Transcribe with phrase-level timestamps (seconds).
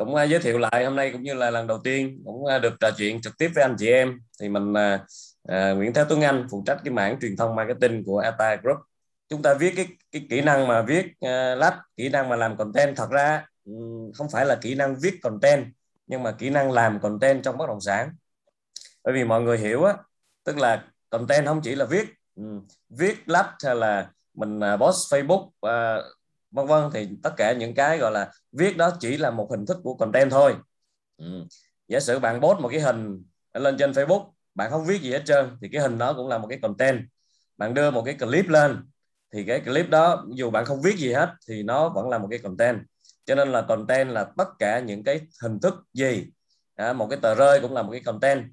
[0.00, 2.62] cũng uh, giới thiệu lại hôm nay cũng như là lần đầu tiên cũng uh,
[2.62, 4.20] được trò chuyện trực tiếp với anh chị em.
[4.40, 5.00] Thì mình uh,
[5.48, 8.78] uh, Nguyễn Thế Tuấn Anh phụ trách cái mảng truyền thông marketing của Ata Group.
[9.28, 12.56] Chúng ta viết cái cái kỹ năng mà viết uh, lách kỹ năng mà làm
[12.56, 12.96] content.
[12.96, 15.66] Thật ra um, không phải là kỹ năng viết content
[16.06, 18.10] nhưng mà kỹ năng làm content trong bất động sản.
[19.04, 19.94] Bởi vì mọi người hiểu á
[20.44, 25.14] tức là content không chỉ là viết um, viết lách hay là mình uh, post
[25.14, 26.04] Facebook uh,
[26.50, 29.66] vân vân thì tất cả những cái gọi là viết đó chỉ là một hình
[29.66, 30.54] thức của content thôi.
[31.16, 31.44] Ừ.
[31.88, 33.22] giả sử bạn post một cái hình
[33.54, 36.38] lên trên Facebook bạn không viết gì hết trơn thì cái hình đó cũng là
[36.38, 37.00] một cái content.
[37.56, 38.88] Bạn đưa một cái clip lên
[39.32, 42.28] thì cái clip đó dù bạn không viết gì hết thì nó vẫn là một
[42.30, 42.78] cái content.
[43.24, 46.26] Cho nên là content là tất cả những cái hình thức gì?
[46.74, 48.44] À, một cái tờ rơi cũng là một cái content.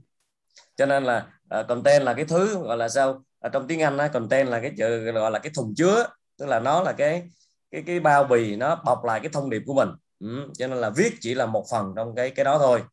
[0.76, 1.28] Cho nên là
[1.60, 3.24] uh, content là cái thứ gọi là sao?
[3.40, 6.08] À, trong tiếng Anh á, content là cái chữ gọi là cái thùng chứa
[6.38, 7.30] tức là nó là cái
[7.72, 9.90] cái cái bao bì nó bọc lại cái thông điệp của mình.
[10.20, 10.52] Ừ.
[10.58, 12.84] cho nên là viết chỉ là một phần trong cái cái đó thôi.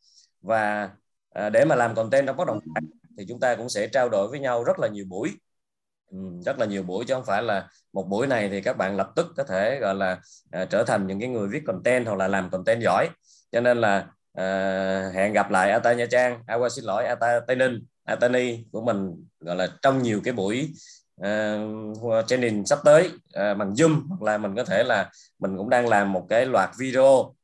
[0.43, 0.91] Và
[1.31, 2.85] à, để mà làm content trong bất động sản
[3.19, 5.31] thì chúng ta cũng sẽ trao đổi với nhau rất là nhiều buổi.
[6.11, 8.97] Ừ, rất là nhiều buổi chứ không phải là một buổi này thì các bạn
[8.97, 12.17] lập tức có thể gọi là à, trở thành những cái người viết content hoặc
[12.17, 13.09] là làm content giỏi.
[13.53, 17.57] Cho nên là à, hẹn gặp lại Ata Nha Trang, Awa xin lỗi Ata Tây
[17.57, 20.73] Ninh, Atani của mình gọi là trong nhiều cái buổi
[21.21, 21.59] Ờ,
[21.91, 23.07] uh, training sắp tới.
[23.07, 26.47] Uh, bằng zoom hoặc là mình có thể là mình cũng đang làm một cái
[26.47, 27.35] loạt video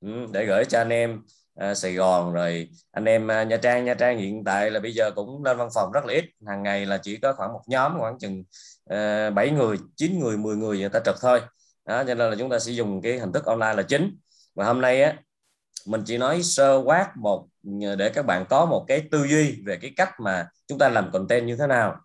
[0.00, 1.22] um, để gửi cho anh em
[1.70, 2.32] uh, Sài Gòn.
[2.32, 5.56] Rồi anh em uh, Nha Trang Nha Trang hiện tại là bây giờ cũng lên
[5.58, 6.24] văn phòng rất là ít.
[6.46, 8.44] Hàng ngày là chỉ có khoảng một nhóm khoảng chừng
[8.92, 11.40] uh, 7 người 9 người 10 người người ta trực thôi.
[11.86, 14.18] Đó cho nên là chúng ta sẽ dùng cái hình thức online là chính.
[14.54, 15.14] Và hôm nay á
[15.86, 17.46] mình chỉ nói sơ quát một
[17.98, 21.10] để các bạn có một cái tư duy về cái cách mà chúng ta làm
[21.12, 21.96] content như thế nào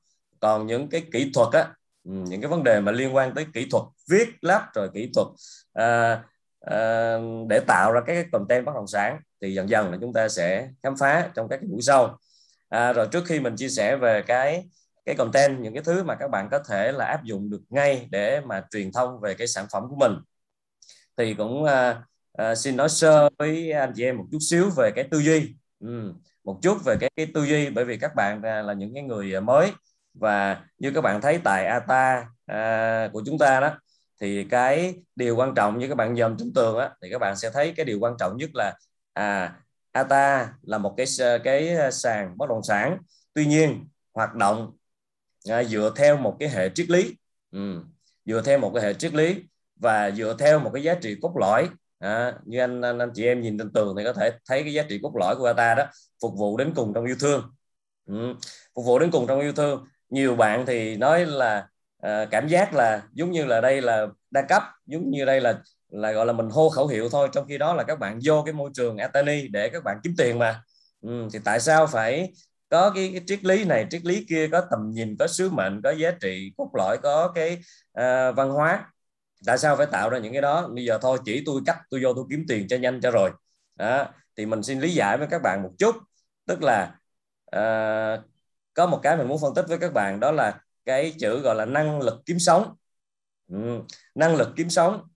[0.42, 1.62] còn những cái kỹ thuật á
[2.04, 5.12] ừ, những cái vấn đề mà liên quan tới kỹ thuật viết lắp rồi kỹ
[5.16, 5.28] thuật
[5.74, 6.24] à,
[6.62, 7.18] à,
[7.50, 10.70] để tạo ra cái content bất động sản thì dần dần là chúng ta sẽ
[10.84, 12.18] khám phá trong các cái buổi sau.
[12.70, 14.70] À, rồi trước khi mình chia sẻ về cái
[15.06, 18.08] cái content những cái thứ mà các bạn có thể là áp dụng được ngay
[18.12, 20.14] để mà truyền thông về cái sản phẩm của mình
[21.18, 22.04] thì cũng à,
[22.34, 25.56] à, xin nói sơ với anh chị em một chút xíu về cái tư duy.
[25.80, 26.14] Ừ,
[26.44, 29.42] một chút về cái, cái tư duy bởi vì các bạn là những cái người
[29.42, 29.72] mới
[30.14, 33.72] và như các bạn thấy tại ATA à, của chúng ta đó
[34.22, 37.36] thì cái điều quan trọng như các bạn dòm trên tường á thì các bạn
[37.36, 38.74] sẽ thấy cái điều quan trọng nhất là
[39.14, 39.54] à
[39.92, 41.06] ATA là một cái
[41.44, 42.98] cái sàn bất động sản.
[43.34, 44.72] Tuy nhiên hoạt động
[45.50, 47.16] à, dựa theo một cái hệ triết lý
[47.52, 47.84] ừ,
[48.26, 49.36] dựa theo một cái hệ triết lý
[49.76, 51.70] và dựa theo một cái giá trị cốt lõi
[52.00, 54.74] à, như anh, anh anh chị em nhìn trên tường thì có thể thấy cái
[54.74, 55.86] giá trị cốt lõi của ATA đó
[56.22, 57.52] phục vụ đến cùng trong yêu thương.
[58.06, 58.34] Ừ,
[58.76, 61.68] phục vụ đến cùng trong yêu thương nhiều bạn thì nói là
[62.08, 65.62] uh, cảm giác là giống như là đây là đa cấp giống như đây là
[65.92, 68.44] là gọi là mình hô khẩu hiệu thôi trong khi đó là các bạn vô
[68.46, 70.64] cái môi trường Atani để các bạn kiếm tiền mà.
[71.02, 72.34] Ừ, thì tại sao phải
[72.70, 75.82] có cái, cái triết lý này triết lý kia có tầm nhìn có sứ mệnh
[75.82, 77.54] có giá trị cốt lõi có cái
[78.00, 78.94] uh, văn hóa?
[79.46, 80.68] Tại sao phải tạo ra những cái đó?
[80.76, 83.32] Bây giờ thôi chỉ tôi cắt tôi vô tôi kiếm tiền cho nhanh cho rồi.
[83.76, 84.06] Đó.
[84.38, 85.96] thì mình xin lý giải với các bạn một chút.
[86.48, 86.96] Tức là
[87.56, 88.31] uh,
[88.74, 91.56] có một cái mình muốn phân tích với các bạn đó là cái chữ gọi
[91.56, 92.76] là năng lực kiếm sống
[93.48, 93.80] ừ.
[94.16, 95.08] năng lực kiếm sống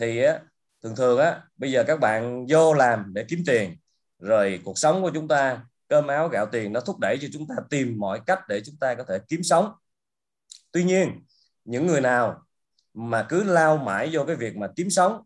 [0.00, 0.40] thì á,
[0.82, 3.76] thường thường á bây giờ các bạn vô làm để kiếm tiền
[4.18, 7.46] rồi cuộc sống của chúng ta cơm áo gạo tiền nó thúc đẩy cho chúng
[7.48, 9.72] ta tìm mọi cách để chúng ta có thể kiếm sống
[10.72, 11.24] tuy nhiên
[11.64, 12.42] những người nào
[12.94, 15.22] mà cứ lao mãi vô cái việc mà kiếm sống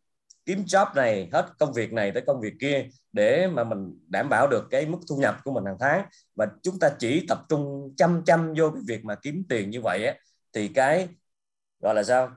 [0.48, 4.28] kiếm job này hết công việc này tới công việc kia để mà mình đảm
[4.28, 6.04] bảo được cái mức thu nhập của mình hàng tháng.
[6.34, 9.80] Và chúng ta chỉ tập trung chăm chăm vô cái việc mà kiếm tiền như
[9.80, 10.14] vậy á
[10.52, 11.08] thì cái
[11.80, 12.30] gọi là sao?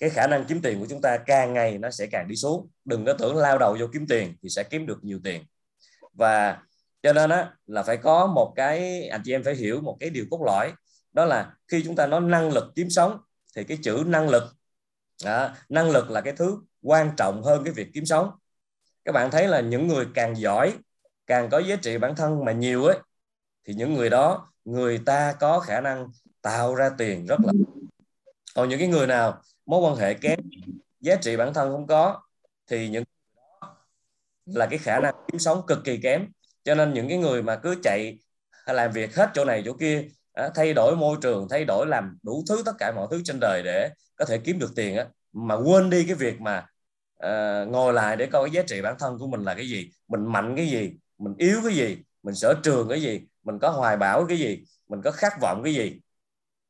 [0.00, 2.68] Cái khả năng kiếm tiền của chúng ta càng ngày nó sẽ càng đi xuống.
[2.84, 5.44] Đừng có tưởng lao đầu vô kiếm tiền thì sẽ kiếm được nhiều tiền.
[6.12, 6.58] Và
[7.02, 10.10] cho nên á là phải có một cái anh chị em phải hiểu một cái
[10.10, 10.72] điều cốt lõi
[11.12, 13.18] đó là khi chúng ta nói năng lực kiếm sống
[13.56, 14.42] thì cái chữ năng lực
[15.24, 18.30] đó, năng lực là cái thứ quan trọng hơn cái việc kiếm sống.
[19.04, 20.74] Các bạn thấy là những người càng giỏi,
[21.26, 22.98] càng có giá trị bản thân mà nhiều ấy,
[23.64, 26.08] thì những người đó, người ta có khả năng
[26.42, 27.52] tạo ra tiền rất là
[28.54, 30.38] còn những cái người nào mối quan hệ kém,
[31.00, 32.22] giá trị bản thân không có,
[32.66, 33.04] thì những
[34.46, 36.28] là cái khả năng kiếm sống cực kỳ kém.
[36.64, 38.18] Cho nên những cái người mà cứ chạy
[38.66, 40.08] làm việc hết chỗ này chỗ kia
[40.54, 43.62] thay đổi môi trường, thay đổi làm đủ thứ, tất cả mọi thứ trên đời
[43.64, 44.98] để có thể kiếm được tiền
[45.32, 46.66] mà quên đi cái việc mà
[47.26, 49.90] uh, ngồi lại để coi cái giá trị bản thân của mình là cái gì
[50.08, 53.70] mình mạnh cái gì mình yếu cái gì mình sở trường cái gì mình có
[53.70, 56.00] hoài bão cái gì mình có khát vọng cái gì.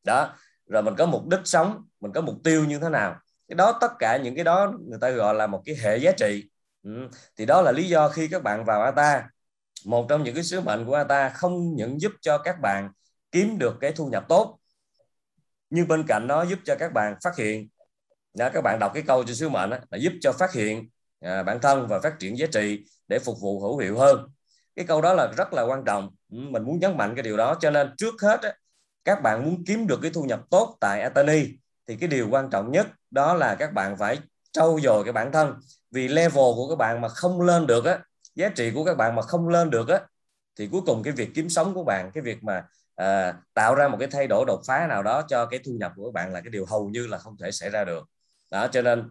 [0.04, 0.34] Đó
[0.66, 3.16] rồi mình có mục đích sống mình có mục tiêu như thế nào.
[3.49, 6.12] Cái đó tất cả những cái đó người ta gọi là một cái hệ giá
[6.19, 6.49] trị.
[6.82, 7.08] Ừ.
[7.37, 9.28] thì đó là lý do khi các bạn vào ATA
[9.87, 12.90] một trong những cái sứ mệnh của ATA không những giúp cho các bạn
[13.32, 14.58] kiếm được cái thu nhập tốt
[15.70, 17.69] nhưng bên cạnh đó giúp cho các bạn phát hiện
[18.34, 20.88] đó, các bạn đọc cái câu trên sứ mệnh đó, là giúp cho phát hiện
[21.20, 24.29] à, bản thân và phát triển giá trị để phục vụ hữu hiệu hơn.
[24.76, 26.11] Cái câu đó là rất là quan trọng.
[26.32, 27.55] Ừ, mình muốn nhấn mạnh cái điều đó.
[27.61, 28.52] Cho nên trước hết á,
[29.05, 31.46] các bạn muốn kiếm được cái thu nhập tốt tại Atani
[31.87, 34.19] thì cái điều quan trọng nhất đó là các bạn phải
[34.52, 35.55] trau dồi cái bản thân.
[35.90, 37.99] Vì level của các bạn mà không lên được á
[38.35, 40.00] giá trị của các bạn mà không lên được á
[40.58, 42.64] thì cuối cùng cái việc kiếm sống của bạn cái việc mà
[42.96, 45.93] à, tạo ra một cái thay đổi đột phá nào đó cho cái thu nhập
[45.96, 48.08] của các bạn là cái điều hầu như là không thể xảy ra được
[48.52, 49.10] đó cho nên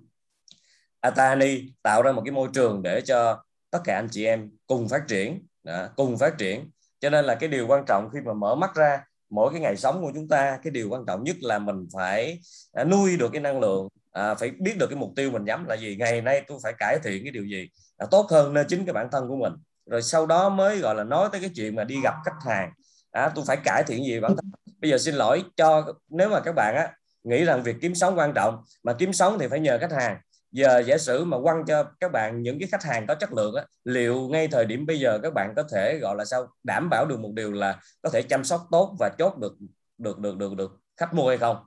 [0.99, 4.89] Atani tạo ra một cái môi trường để cho tất cả anh chị em cùng
[4.89, 5.47] phát triển.
[5.63, 6.69] Đó, cùng phát triển.
[6.99, 9.77] Cho nên là cái điều quan trọng khi mà mở mắt ra mỗi cái ngày
[9.77, 12.39] sống của chúng ta cái điều quan trọng nhất là mình phải
[12.73, 13.87] à, nuôi được cái năng lượng.
[14.11, 15.95] À, phải biết được cái mục tiêu mình nhắm là gì.
[15.99, 18.93] Ngày nay tôi phải cải thiện cái điều gì à, tốt hơn nên chính cái
[18.93, 19.53] bản thân của mình.
[19.85, 22.71] Rồi sau đó mới gọi là nói tới cái chuyện mà đi gặp khách hàng.
[23.11, 24.51] À, tôi phải cải thiện gì bản thân?
[24.81, 26.91] Bây giờ xin lỗi cho nếu mà các bạn á
[27.23, 30.17] nghĩ rằng việc kiếm sống quan trọng mà kiếm sống thì phải nhờ khách hàng.
[30.51, 33.55] Giờ giả sử mà quăng cho các bạn những cái khách hàng có chất lượng
[33.55, 36.47] á, liệu ngay thời điểm bây giờ các bạn có thể gọi là sao?
[36.63, 39.53] Đảm bảo được một điều là có thể chăm sóc tốt và chốt được
[39.97, 41.57] được được được được khách mua hay không?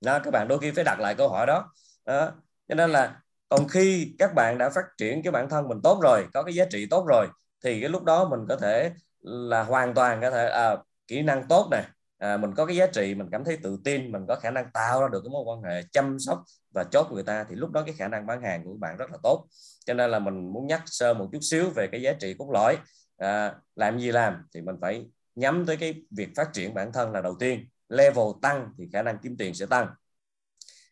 [0.00, 1.72] Đó các bạn đôi khi phải đặt lại câu hỏi đó,
[2.06, 2.32] đó.
[2.68, 6.00] cho nên là còn khi các bạn đã phát triển cái bản thân mình tốt
[6.02, 7.26] rồi có cái giá trị tốt rồi
[7.64, 11.48] thì cái lúc đó mình có thể là hoàn toàn có thể à, kỹ năng
[11.48, 11.84] tốt này
[12.18, 14.70] à, mình có cái giá trị mình cảm thấy tự tin mình có khả năng
[14.74, 17.70] tạo ra được cái mối quan hệ chăm sóc và chốt người ta thì lúc
[17.70, 19.46] đó cái khả năng bán hàng của bạn rất là tốt.
[19.86, 22.50] Cho nên là mình muốn nhắc sơ một chút xíu về cái giá trị cốt
[22.50, 22.78] lõi.
[23.16, 27.12] À, làm gì làm thì mình phải nhắm tới cái việc phát triển bản thân
[27.12, 27.68] là đầu tiên.
[27.88, 29.88] Level tăng thì khả năng kiếm tiền sẽ tăng.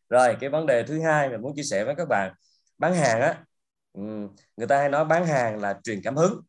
[0.08, 2.32] Rồi cái vấn đề thứ hai mình muốn chia sẻ với các bạn.
[2.78, 3.44] Bán hàng á
[4.56, 6.40] người ta hay nói bán hàng là truyền cảm hứng.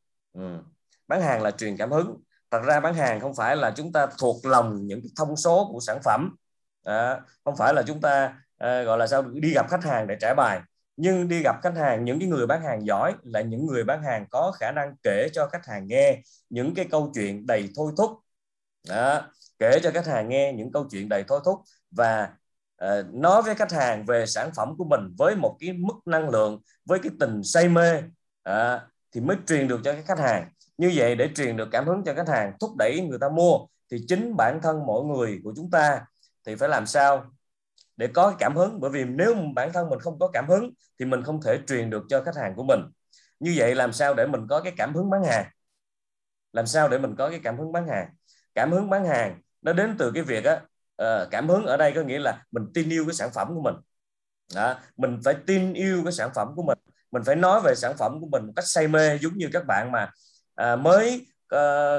[1.07, 2.21] Bán hàng là truyền cảm hứng
[2.51, 5.69] thật ra bán hàng không phải là chúng ta thuộc lòng những cái thông số
[5.71, 6.35] của sản phẩm.
[6.83, 10.17] À, không phải là chúng ta à, gọi là sao đi gặp khách hàng để
[10.21, 10.61] trả bài.
[10.97, 14.03] Nhưng đi gặp khách hàng những cái người bán hàng giỏi là những người bán
[14.03, 17.91] hàng có khả năng kể cho khách hàng nghe những cái câu chuyện đầy thôi
[17.97, 18.11] thúc.
[18.89, 19.21] Đó,
[19.59, 21.59] kể cho khách hàng nghe những câu chuyện đầy thôi thúc
[21.91, 22.29] và
[22.85, 26.29] uh, nói với khách hàng về sản phẩm của mình với một cái mức năng
[26.29, 27.97] lượng với cái tình say mê
[28.49, 31.87] uh, thì mới truyền được cho cái khách hàng như vậy để truyền được cảm
[31.87, 33.57] hứng cho khách hàng thúc đẩy người ta mua
[33.91, 36.05] thì chính bản thân mỗi người của chúng ta
[36.45, 37.25] thì phải làm sao
[37.97, 38.79] để có cảm hứng?
[38.79, 41.89] Bởi vì nếu bản thân mình không có cảm hứng thì mình không thể truyền
[41.89, 42.79] được cho khách hàng của mình.
[43.39, 45.45] Như vậy làm sao để mình có cái cảm hứng bán hàng?
[46.53, 48.09] Làm sao để mình có cái cảm hứng bán hàng?
[48.55, 50.61] Cảm hứng bán hàng nó đến từ cái việc á
[50.95, 53.61] ờ, cảm hứng ở đây có nghĩa là mình tin yêu cái sản phẩm của
[53.61, 53.75] mình.
[54.55, 56.77] Đó, mình phải tin yêu cái sản phẩm của mình.
[57.11, 59.65] Mình phải nói về sản phẩm của mình một cách say mê giống như các
[59.67, 60.11] bạn mà
[60.57, 61.95] à, mới ờ,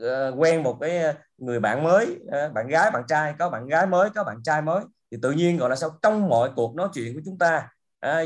[0.00, 2.18] ờ, quen một cái ờ, người bạn mới
[2.54, 5.58] bạn gái bạn trai có bạn gái mới có bạn trai mới thì tự nhiên
[5.58, 7.68] gọi là sao trong mọi cuộc nói chuyện của chúng ta
[8.00, 8.24] à,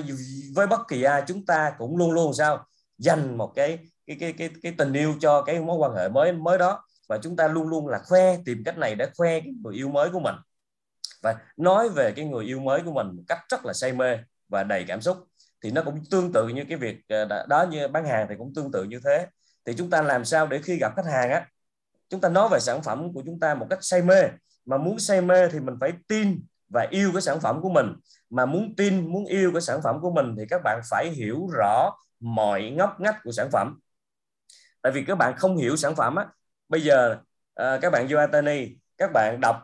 [0.54, 2.66] với bất kỳ ai chúng ta cũng luôn luôn sao
[2.98, 6.32] dành một cái cái cái cái cái tình yêu cho cái mối quan hệ mới
[6.32, 6.82] mới đó.
[7.08, 9.88] Và chúng ta luôn luôn là khoe tìm cách này để khoe cái người yêu
[9.88, 10.34] mới của mình.
[11.22, 14.18] Và nói về cái người yêu mới của mình một cách rất là say mê
[14.48, 15.16] và đầy cảm xúc.
[15.62, 16.96] Thì nó cũng tương tự như cái việc
[17.48, 19.26] đó như bán hàng thì cũng tương tự như thế
[19.66, 21.46] thì chúng ta làm sao để khi gặp khách hàng á
[22.08, 24.22] chúng ta nói về sản phẩm của chúng ta một cách say mê.
[24.64, 27.86] Mà muốn say mê thì mình phải tin và yêu cái sản phẩm của mình.
[28.30, 31.48] Mà muốn tin muốn yêu cái sản phẩm của mình thì các bạn phải hiểu
[31.52, 33.80] rõ mọi ngóc ngách của sản phẩm.
[34.82, 36.26] Tại vì các bạn không hiểu sản phẩm á
[36.68, 37.16] bây giờ
[37.54, 38.68] à, các bạn vô Atani
[38.98, 39.56] các bạn đọc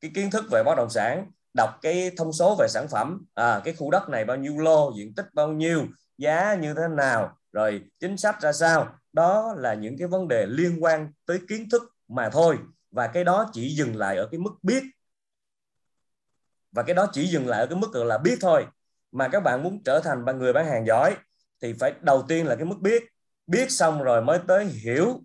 [0.00, 3.60] cái kiến thức về bất động sản đọc cái thông số về sản phẩm à,
[3.64, 5.86] cái khu đất này bao nhiêu lô diện tích bao nhiêu
[6.18, 10.46] giá như thế nào rồi chính sách ra sao đó là những cái vấn đề
[10.46, 12.58] liên quan tới kiến thức mà thôi,
[12.90, 14.82] và cái đó chỉ dừng lại ở cái mức biết.
[16.72, 18.66] Và cái đó chỉ dừng lại ở cái mức là biết thôi.
[19.12, 21.16] Mà các bạn muốn trở thành người bán hàng giỏi
[21.62, 23.02] thì phải đầu tiên là cái mức biết.
[23.46, 25.20] Biết xong rồi mới tới hiểu.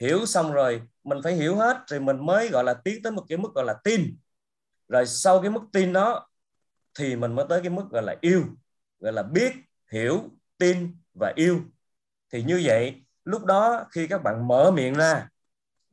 [0.00, 3.24] Hiểu xong rồi mình phải hiểu hết rồi mình mới gọi là tiến tới một
[3.28, 4.16] cái mức gọi là tin.
[4.88, 6.28] Rồi sau cái mức tin đó
[6.98, 8.44] thì mình mới tới cái mức gọi là yêu,
[9.00, 9.52] gọi là biết,
[9.92, 11.60] hiểu, tin và yêu
[12.34, 15.28] thì như vậy lúc đó khi các bạn mở miệng ra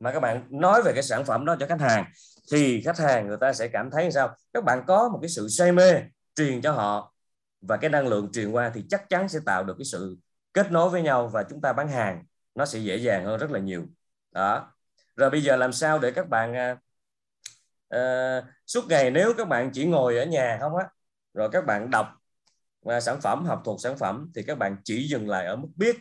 [0.00, 2.04] mà các bạn nói về cái sản phẩm đó cho khách hàng
[2.52, 4.36] thì khách hàng người ta sẽ cảm thấy sao?
[4.52, 6.02] Các bạn có một cái sự say mê
[6.34, 7.14] truyền cho họ
[7.60, 10.16] và cái năng lượng truyền qua thì chắc chắn sẽ tạo được cái sự
[10.52, 13.50] kết nối với nhau và chúng ta bán hàng nó sẽ dễ dàng hơn rất
[13.50, 13.86] là nhiều.
[14.32, 14.72] Đó.
[15.16, 16.76] Rồi bây giờ làm sao để các bạn
[17.94, 20.88] uh, suốt ngày nếu các bạn chỉ ngồi ở nhà không á
[21.34, 22.06] rồi các bạn đọc
[22.88, 25.68] uh, sản phẩm học thuộc sản phẩm thì các bạn chỉ dừng lại ở mức
[25.76, 25.96] biết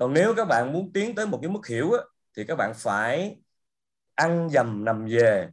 [0.00, 1.98] còn nếu các bạn muốn tiến tới một cái mức hiểu á,
[2.36, 3.36] thì các bạn phải
[4.14, 5.48] ăn dầm nằm về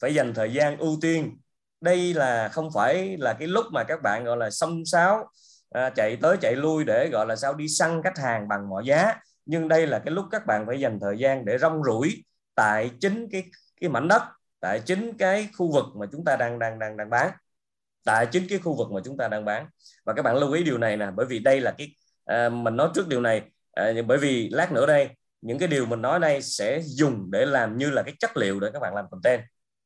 [0.00, 1.38] phải dành thời gian ưu tiên.
[1.80, 5.30] Đây là không phải là cái lúc mà các bạn gọi là xông xáo
[5.70, 8.84] à, chạy tới chạy lui để gọi là sao đi săn khách hàng bằng mọi
[8.86, 9.14] giá.
[9.46, 12.24] Nhưng đây là cái lúc các bạn phải dành thời gian để rong rủi
[12.54, 13.44] tại chính cái
[13.80, 14.22] cái mảnh đất
[14.60, 17.30] tại chính cái khu vực mà chúng ta đang đang đang đang bán.
[18.04, 19.66] Tại chính cái khu vực mà chúng ta đang bán.
[20.04, 22.76] Và các bạn lưu ý điều này nè bởi vì đây là cái à, mình
[22.76, 25.08] nói trước điều này à, bởi vì lát nữa đây
[25.42, 28.60] những cái điều mình nói đây sẽ dùng để làm như là cái chất liệu
[28.60, 29.40] để các bạn làm content.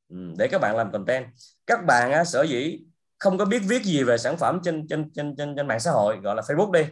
[0.09, 1.26] Ừ, để các bạn làm content.
[1.66, 2.78] Các bạn á, sở dĩ
[3.19, 5.90] không có biết viết gì về sản phẩm trên trên trên trên, trên mạng xã
[5.90, 6.85] hội gọi là Facebook đi.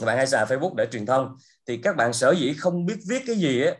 [0.00, 1.36] Các bạn hay xài Facebook để truyền thông.
[1.66, 3.74] Thì các bạn sở dĩ không biết viết cái gì á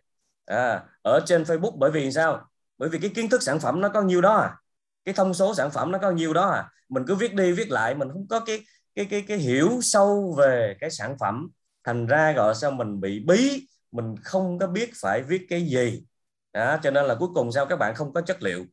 [0.44, 2.40] à, ở trên Facebook bởi vì sao?
[2.78, 4.56] Bởi vì cái kiến thức sản phẩm nó có nhiêu đó à.
[5.04, 6.70] Cái thông số sản phẩm nó có nhiêu đó à.
[6.88, 8.60] Mình cứ viết đi viết lại mình không có cái
[8.94, 11.48] cái cái cái hiểu sâu về cái sản phẩm
[11.84, 16.04] thành ra gọi sao mình bị bí mình không có biết phải viết cái gì.
[16.52, 18.64] Đó, cho nên là cuối cùng sao các bạn không có chất liệu.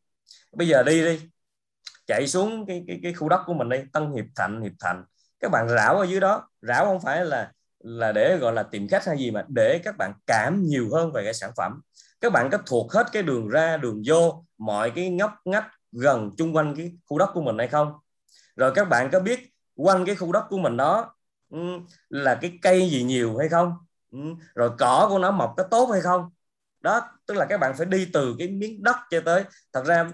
[0.52, 1.20] Bây giờ đi đi
[2.08, 5.04] chạy xuống cái cái cái khu đất của mình đi Tân Hiệp Thạnh Hiệp Thạnh.
[5.40, 8.88] Các bạn rảo ở dưới đó rảo không phải là là để gọi là tìm
[8.88, 11.82] khách hay gì mà để các bạn cảm nhiều hơn về cái sản phẩm.
[12.22, 16.32] Các bạn có thuộc hết cái đường ra đường vô mọi cái ngóc ngách gần
[16.38, 17.94] chung quanh cái khu đất của mình hay không?
[18.56, 19.40] Rồi các bạn có biết
[19.76, 21.16] quanh cái khu đất của mình đó
[21.52, 21.58] Ừ,
[22.10, 23.74] là cái cây gì nhiều hay không?
[24.12, 24.20] Ừ,
[24.56, 26.30] rồi cỏ của nó mọc có tốt hay không?
[26.82, 29.44] Đó tức là các bạn phải đi từ cái miếng đất cho tới.
[29.74, 30.12] Thật ra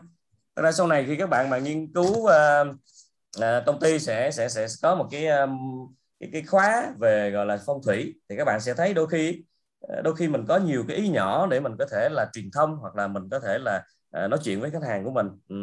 [0.56, 2.67] thật ra sau này khi các bạn mà nghiên cứu uh,
[3.38, 5.58] uh, công ty sẽ sẽ sẽ có một cái um,
[6.20, 9.44] cái, cái khóa về gọi là phong thủy thì các bạn sẽ thấy đôi khi
[9.79, 12.51] ờ, đôi khi mình có nhiều cái ý nhỏ để mình có thể là truyền
[12.51, 13.84] thông hoặc là mình có thể là
[14.24, 15.27] uh, nói chuyện với khách hàng của mình.
[15.50, 15.56] Ừ.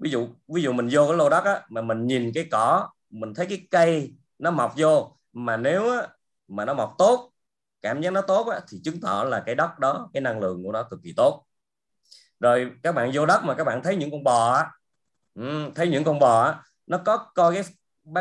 [0.00, 2.88] ví dụ ví dụ mình vô cái lô đất á, mà mình nhìn cái cỏ
[3.10, 6.06] mình thấy cái cây nó mọc vô mà nếu á,
[6.48, 7.32] mà nó mọc tốt
[7.82, 10.62] cảm giác nó tốt á, thì chứng tỏ là cái đất đó cái năng lượng
[10.64, 11.46] của nó cực kỳ tốt.
[12.40, 14.70] Rồi các bạn vô đất mà các bạn thấy những con bò á,
[15.74, 17.64] thấy những con bò á, nó có coi cái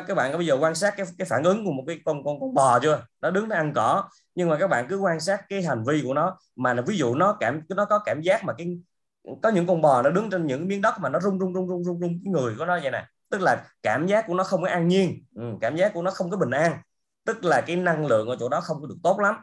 [0.08, 2.24] các bạn có bây giờ quan sát cái, cái phản ứng của một cái con
[2.24, 3.06] con con bò chưa?
[3.22, 6.02] Nó đứng nó ăn cỏ nhưng mà các bạn cứ quan sát cái hành vi
[6.06, 8.80] của nó mà là ví dụ nó cảm nó có cảm giác mà cái
[9.44, 11.68] có những con bò nó đứng trên những miếng đất mà nó rung rung rung
[11.68, 14.44] rung rung rung cái người của nó vậy nè tức là cảm giác của nó
[14.44, 15.24] không có an nhiên.
[15.36, 16.78] Ừ, cảm giác của nó không có bình an.
[17.26, 19.36] Tức là cái năng lượng ở chỗ đó không có được tốt lắm.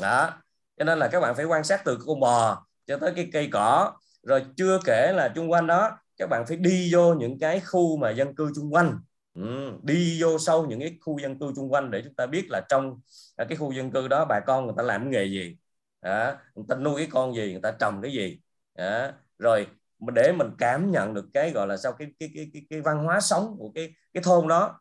[0.00, 0.30] Đó.
[0.78, 3.48] Cho nên là các bạn phải quan sát từ con bò cho tới cái cây
[3.52, 3.92] cỏ.
[4.22, 7.96] Rồi chưa kể là chung quanh đó các bạn phải đi vô những cái khu
[7.96, 8.98] mà dân cư chung quanh.
[9.34, 12.46] Ừ, đi vô sâu những cái khu dân cư chung quanh để chúng ta biết
[12.50, 13.00] là trong
[13.36, 15.56] cái khu dân cư đó bà con người ta làm nghề gì.
[16.02, 18.40] Đó, người ta nuôi cái con gì người ta trồng cái gì.
[18.78, 19.66] Đó, rồi
[20.14, 23.04] để mình cảm nhận được cái gọi là sao cái cái cái cái, cái văn
[23.04, 24.80] hóa sống của cái cái thôn đó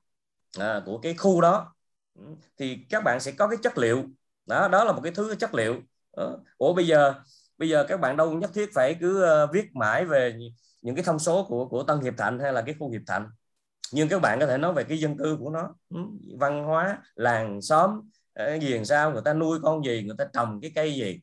[0.59, 1.75] à, của cái khu đó.
[2.19, 2.23] Ừ,
[2.57, 4.03] thì các bạn sẽ có cái chất liệu.
[4.45, 5.75] Đó đó là một cái thứ chất liệu.
[6.17, 6.37] Đó.
[6.57, 7.13] ủa bây giờ
[7.57, 10.35] bây giờ các bạn đâu nhất thiết phải cứ ờ, viết mãi về
[10.81, 13.27] những cái thông số của của Tân Hiệp Thạnh hay là cái khu Hiệp Thạnh.
[13.93, 15.75] Nhưng các bạn có thể nói về cái dân cư của nó.
[15.89, 15.97] Ừ,
[16.39, 18.01] văn hóa làng xóm
[18.61, 21.21] gì làm sao người ta nuôi con gì người ta trồng cái cây gì.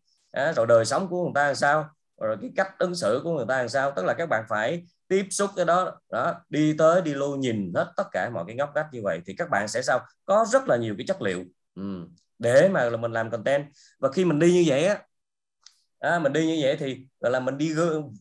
[0.56, 1.90] Rồi đời sống của người ta làm sao
[2.20, 3.92] rồi cái cách ứng xử của người ta làm sao?
[3.96, 6.00] Tức là các bạn phải tiếp xúc cái đó.
[6.10, 9.20] Đó đi tới đi lui nhìn hết tất cả mọi cái ngóc ngách như vậy
[9.26, 10.00] thì các bạn sẽ sao?
[10.24, 11.44] Có rất là nhiều cái chất liệu.
[11.74, 11.82] Ừ.
[12.38, 13.64] để mà là mình làm content.
[13.98, 15.02] Và khi mình đi như vậy á
[15.98, 17.74] à, mình đi như vậy thì gọi là mình đi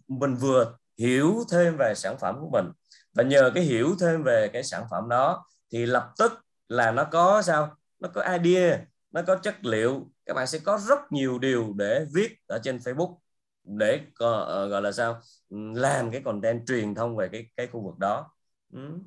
[0.08, 2.66] mình vừa hiểu thêm về sản phẩm của mình.
[3.14, 6.32] Và nhờ cái hiểu thêm về cái sản phẩm đó thì lập tức
[6.68, 7.76] là nó có sao?
[8.00, 8.80] Nó có idea
[9.12, 10.12] nó có chất liệu.
[10.26, 13.18] Các bạn sẽ có rất nhiều điều để viết ở trên Facebook
[13.68, 15.22] để uh, gọi là sao?
[15.50, 18.32] Ừ, làm cái content truyền thông về cái cái khu vực đó.
[18.74, 19.00] Ừ.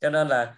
[0.00, 0.54] cho nên là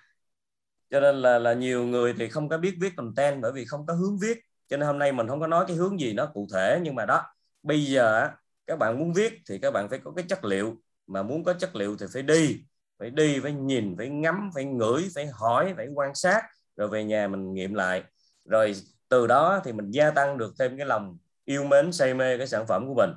[0.91, 3.87] cho nên là là nhiều người thì không có biết viết content bởi vì không
[3.87, 4.39] có hướng viết.
[4.69, 6.95] Cho nên hôm nay mình không có nói cái hướng gì nó cụ thể nhưng
[6.95, 7.23] mà đó
[7.63, 8.31] bây giờ
[8.67, 10.77] các bạn muốn viết thì các bạn phải có cái chất liệu.
[11.07, 12.65] Mà muốn có chất liệu thì phải đi.
[12.99, 16.43] Phải đi phải nhìn phải ngắm phải ngửi phải hỏi phải quan sát.
[16.77, 18.05] Rồi về nhà mình nghiệm lại.
[18.45, 18.75] Rồi
[19.09, 22.47] từ đó thì mình gia tăng được thêm cái lòng yêu mến say mê cái
[22.47, 23.11] sản phẩm của mình.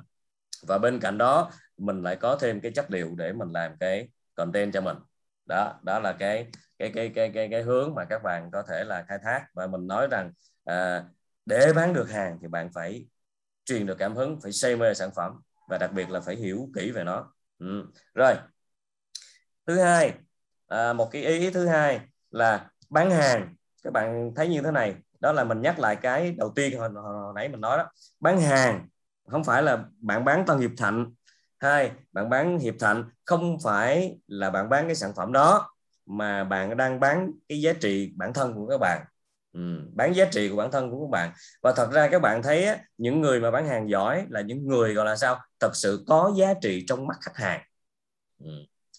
[0.66, 4.08] Và bên cạnh đó mình lại có thêm cái chất liệu để mình làm cái
[4.34, 4.96] content cho mình.
[5.46, 6.46] Đó đó là cái
[6.78, 9.46] cái cái cái cái cái hướng mà các bạn có thể là khai thác.
[9.54, 10.32] Và mình nói rằng
[10.64, 11.04] à,
[11.46, 13.06] để bán được hàng thì bạn phải
[13.64, 16.70] truyền được cảm hứng phải say mê sản phẩm và đặc biệt là phải hiểu
[16.74, 17.32] kỹ về nó.
[17.58, 17.86] Ừ.
[18.14, 18.34] rồi.
[19.66, 20.12] Thứ hai
[20.68, 23.54] à, một cái ý thứ hai là bán hàng.
[23.82, 26.90] Các bạn thấy như thế này đó là mình nhắc lại cái đầu tiên hồi,
[26.94, 27.90] hồi nãy mình nói đó.
[28.20, 28.88] Bán hàng
[29.30, 31.12] không phải là bạn bán Tân Hiệp Thạnh.
[31.58, 35.74] Hai bạn bán Hiệp Thạnh không phải là bạn bán cái sản phẩm đó
[36.06, 39.04] mà bạn đang bán cái giá trị bản thân của các bạn.
[39.52, 39.60] Ừ,
[39.94, 41.32] bán giá trị của bản thân của các bạn.
[41.62, 44.66] Và thật ra các bạn thấy á, những người mà bán hàng giỏi là những
[44.66, 47.60] người gọi là sao thật sự có giá trị trong mắt khách hàng.
[48.38, 48.50] Ừ,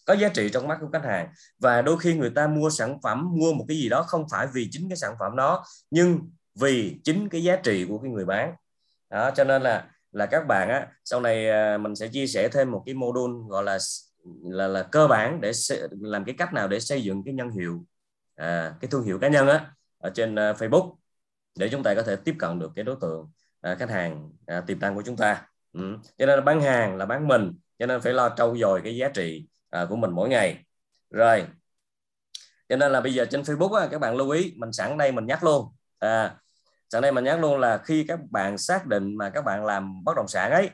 [0.10, 1.28] có giá trị trong mắt của khách hàng
[1.60, 4.48] và đôi khi người ta mua sản phẩm mua một cái gì đó không phải
[4.54, 6.20] vì chính cái sản phẩm đó nhưng
[6.60, 8.54] vì chính cái giá trị của cái người bán
[9.10, 12.50] đó cho nên là là các bạn á sau này à, mình sẽ chia sẻ
[12.50, 13.78] thêm một cái module gọi là
[14.44, 15.52] là là cơ bản để
[15.92, 17.86] làm cái cách nào để xây dựng cái nhân hiệu
[18.36, 20.96] à, cái thương hiệu cá nhân á ở trên à, Facebook
[21.60, 24.62] để chúng ta có thể tiếp cận được cái đối tượng à, khách hàng à,
[24.62, 25.98] tiềm năng của chúng ta ừ.
[26.18, 28.96] cho nên là bán hàng là bán mình cho nên phải lo trau dồi cái
[28.96, 30.66] giá trị à, của mình mỗi ngày.
[31.10, 31.46] Rồi.
[32.70, 35.12] Cho nên là bây giờ trên Facebook á, các bạn lưu ý mình sẵn đây
[35.12, 35.66] mình nhắc luôn.
[36.00, 36.36] À,
[36.90, 40.04] sẵn đây mình nhắc luôn là khi các bạn xác định mà các bạn làm
[40.04, 40.70] bất động sản ấy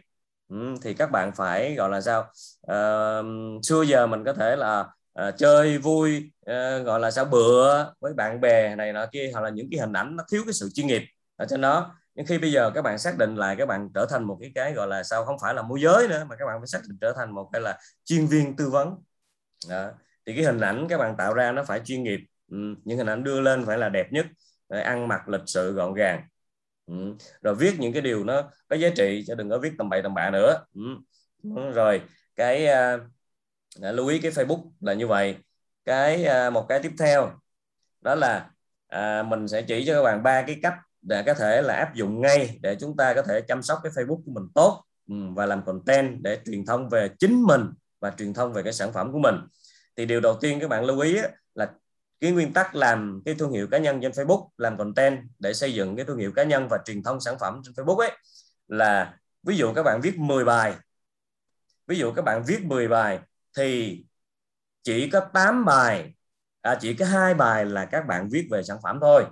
[0.49, 2.31] ừ, thì các bạn phải gọi là sao?
[2.67, 2.77] À,
[3.63, 7.25] xưa giờ mình có thể là à, chơi vui à, gọi là sao?
[7.25, 10.41] Bữa với bạn bè này nọ kia hoặc là những cái hình ảnh nó thiếu
[10.45, 11.03] cái sự chuyên nghiệp
[11.35, 14.05] ở trên đó nhưng khi bây giờ các bạn xác định lại các bạn trở
[14.09, 16.45] thành một cái cái gọi là sao không phải là môi giới nữa mà các
[16.45, 18.95] bạn phải xác định trở thành một cái là chuyên viên tư vấn
[19.69, 19.91] đó.
[20.25, 22.19] thì cái hình ảnh các bạn tạo ra nó phải chuyên nghiệp
[22.51, 24.25] ừ, những hình ảnh đưa lên phải là đẹp nhất
[24.69, 26.23] để ăn mặc lịch sự gọn gàng
[26.85, 26.93] ừ.
[27.41, 30.01] rồi viết những cái điều nó có giá trị chứ đừng có viết tầm bậy
[30.01, 31.71] tầm bạ nữa ừ.
[31.73, 32.01] rồi
[32.35, 33.01] cái uh,
[33.95, 35.37] lưu ý cái Facebook là như vậy
[35.85, 37.31] cái uh, một cái tiếp theo
[38.01, 38.49] đó là
[38.95, 40.73] uh, mình sẽ chỉ cho các bạn ba cái cách
[41.07, 43.91] để có thể là áp dụng ngay để chúng ta có thể chăm sóc cái
[43.91, 47.61] Facebook của mình tốt ừ, và làm content để truyền thông về chính mình
[47.99, 49.35] và truyền thông về cái sản phẩm của mình.
[49.97, 51.17] Thì điều đầu tiên các bạn lưu ý
[51.55, 51.71] là
[52.19, 55.73] cái nguyên tắc làm cái thương hiệu cá nhân trên Facebook làm content để xây
[55.73, 58.11] dựng cái thương hiệu cá nhân và truyền thông sản phẩm trên Facebook ấy
[58.67, 60.73] là ví dụ các bạn viết 10 bài
[61.87, 63.19] ví dụ các bạn viết 10 bài
[63.57, 64.03] thì
[64.83, 66.13] chỉ có 8 bài
[66.65, 69.25] à, chỉ có hai bài là các bạn viết về sản phẩm thôi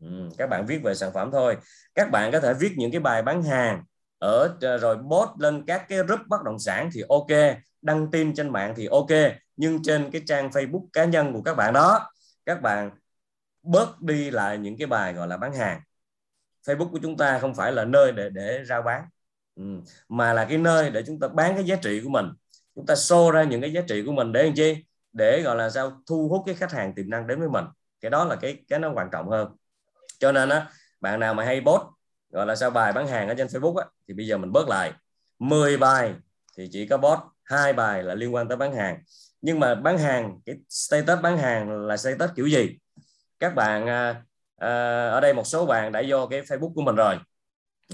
[0.00, 1.56] ừ, các bạn viết về sản phẩm thôi.
[1.94, 3.82] Các bạn có thể viết những cái bài bán hàng
[4.18, 8.34] ở ờ, rồi post lên các cái group bất động sản thì ok đăng tin
[8.34, 9.10] trên mạng thì ok
[9.56, 12.10] nhưng trên cái trang Facebook cá nhân của các bạn đó
[12.46, 12.90] các bạn
[13.62, 15.80] bớt đi lại những cái bài gọi là bán hàng.
[16.66, 19.04] Facebook của chúng ta không phải là nơi để để rao bán
[19.56, 19.62] ừ.
[20.08, 22.26] mà là cái nơi để chúng ta bán cái giá trị của mình.
[22.74, 24.84] Chúng ta show ra những cái giá trị của mình để làm chi?
[25.12, 26.02] Để gọi là sao?
[26.06, 27.64] Thu hút cái khách hàng tiềm năng đến với mình.
[28.00, 29.48] Cái đó là cái cái nó quan trọng hơn
[30.18, 30.66] cho nên á
[31.00, 31.82] bạn nào mà hay post
[32.30, 34.68] gọi là sao bài bán hàng ở trên Facebook á, thì bây giờ mình bớt
[34.68, 34.92] lại.
[35.38, 36.14] 10 bài
[36.56, 39.02] thì chỉ có post hai bài là liên quan tới bán hàng.
[39.40, 42.78] Nhưng mà bán hàng cái status bán hàng là status kiểu gì?
[43.38, 44.22] Các bạn à,
[44.56, 44.68] à,
[45.08, 47.18] ở đây một số bạn đã vô cái Facebook của mình rồi.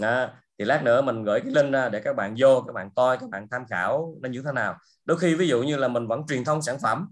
[0.03, 2.91] À, thì lát nữa mình gửi cái link ra để các bạn vô các bạn
[2.97, 4.79] coi các bạn tham khảo nó như thế nào.
[5.05, 7.09] Đôi khi ví dụ như là mình vẫn truyền thông sản phẩm.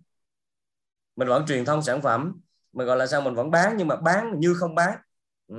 [1.17, 2.41] Mình vẫn truyền thông sản phẩm
[2.73, 4.99] mà gọi là sao mình vẫn bán nhưng mà bán như không bán.
[5.49, 5.57] Ừ,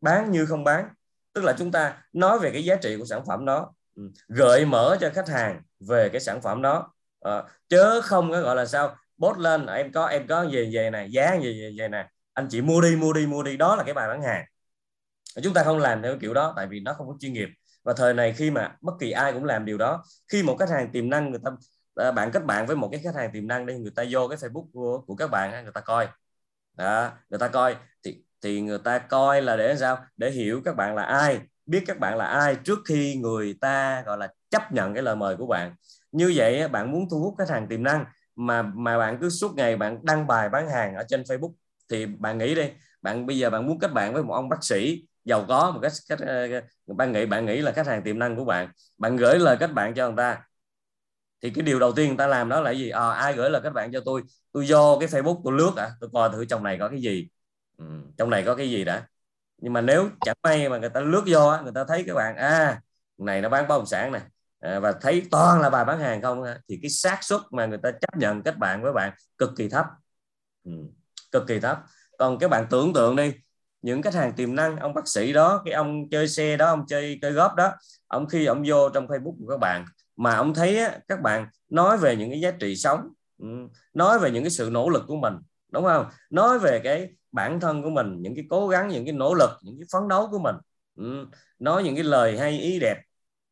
[0.00, 0.88] bán như không bán.
[1.32, 3.74] Tức là chúng ta nói về cái giá trị của sản phẩm đó.
[3.96, 6.92] Ừ, gợi mở cho khách hàng về cái sản phẩm đó.
[7.20, 10.70] À, chớ không có gọi là sao bốt lên à, em có em có về
[10.72, 12.06] về này giá gì về, về này.
[12.32, 13.56] Anh chị mua đi mua đi mua đi.
[13.56, 14.44] Đó là cái bài bán hàng.
[15.42, 17.48] Chúng ta không làm theo kiểu đó tại vì nó không có chuyên nghiệp.
[17.84, 20.70] Và thời này khi mà bất kỳ ai cũng làm điều đó khi một khách
[20.70, 21.50] hàng tiềm năng người ta
[21.94, 24.28] ờ, bạn kết bạn với một cái khách hàng tiềm năng đi người ta vô
[24.28, 26.08] cái Facebook của, của các bạn người ta coi
[26.76, 29.98] đó, người ta coi thì thì người ta coi là để sao?
[30.16, 34.02] Để hiểu các bạn là ai biết các bạn là ai trước khi người ta
[34.06, 35.74] gọi là chấp nhận cái lời mời của bạn.
[36.12, 38.04] Như vậy bạn muốn thu hút khách hàng tiềm năng
[38.36, 41.52] mà mà bạn cứ suốt ngày bạn đăng bài bán hàng ở trên Facebook
[41.90, 42.70] thì bạn nghĩ đi
[43.02, 45.80] bạn bây giờ bạn muốn kết bạn với một ông bác sĩ giàu có một
[45.82, 46.48] cách cách ờ,
[46.86, 48.68] bạn nghĩ bạn nghĩ là khách hàng tiềm năng của bạn.
[48.98, 50.42] Bạn gửi lời kết bạn cho người ta
[51.42, 52.90] thì cái điều đầu tiên người ta làm đó là gì?
[52.90, 54.22] À, ai gửi là các bạn cho tôi
[54.52, 57.28] tôi vô cái Facebook tôi lướt à tôi coi thử trong này có cái gì.
[57.78, 57.84] Ừ,
[58.18, 59.06] trong này có cái gì đã.
[59.58, 62.36] Nhưng mà nếu chẳng may mà người ta lướt vô người ta thấy các bạn
[62.36, 62.80] à
[63.18, 64.22] này nó bán bất động sản này
[64.60, 67.78] à, và thấy toàn là bài bán hàng không thì cái xác suất mà người
[67.82, 69.86] ta chấp nhận kết bạn với bạn cực kỳ thấp.
[70.64, 70.72] Ừ,
[71.32, 71.78] cực kỳ thấp.
[72.18, 73.32] Còn các bạn tưởng tượng đi
[73.82, 76.86] những khách hàng tiềm năng ông bác sĩ đó cái ông chơi xe đó ông
[76.88, 77.72] chơi chơi góp đó
[78.06, 79.84] ông khi ông vô trong Facebook của các bạn
[80.16, 83.46] mà ông thấy á, các bạn nói về những cái giá trị sống ừ,
[83.94, 85.34] nói về những cái sự nỗ lực của mình
[85.70, 86.06] đúng không?
[86.30, 89.50] Nói về cái bản thân của mình những cái cố gắng những cái nỗ lực
[89.62, 90.56] những cái phấn đấu của mình
[90.96, 91.26] ừ,
[91.58, 92.96] nói những cái lời hay ý đẹp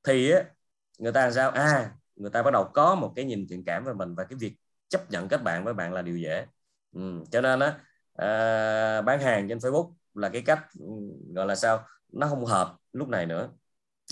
[0.05, 0.41] thì á,
[0.99, 1.51] người ta làm sao?
[1.51, 4.37] À người ta bắt đầu có một cái nhìn thiện cảm về mình và cái
[4.41, 4.57] việc
[4.89, 6.47] chấp nhận kết bạn với bạn là điều dễ
[6.93, 7.79] ừ, cho nên á
[8.15, 10.87] à, bán hàng trên Facebook là cái cách ừ,
[11.35, 11.85] gọi là sao?
[12.13, 13.49] Nó không hợp lúc này nữa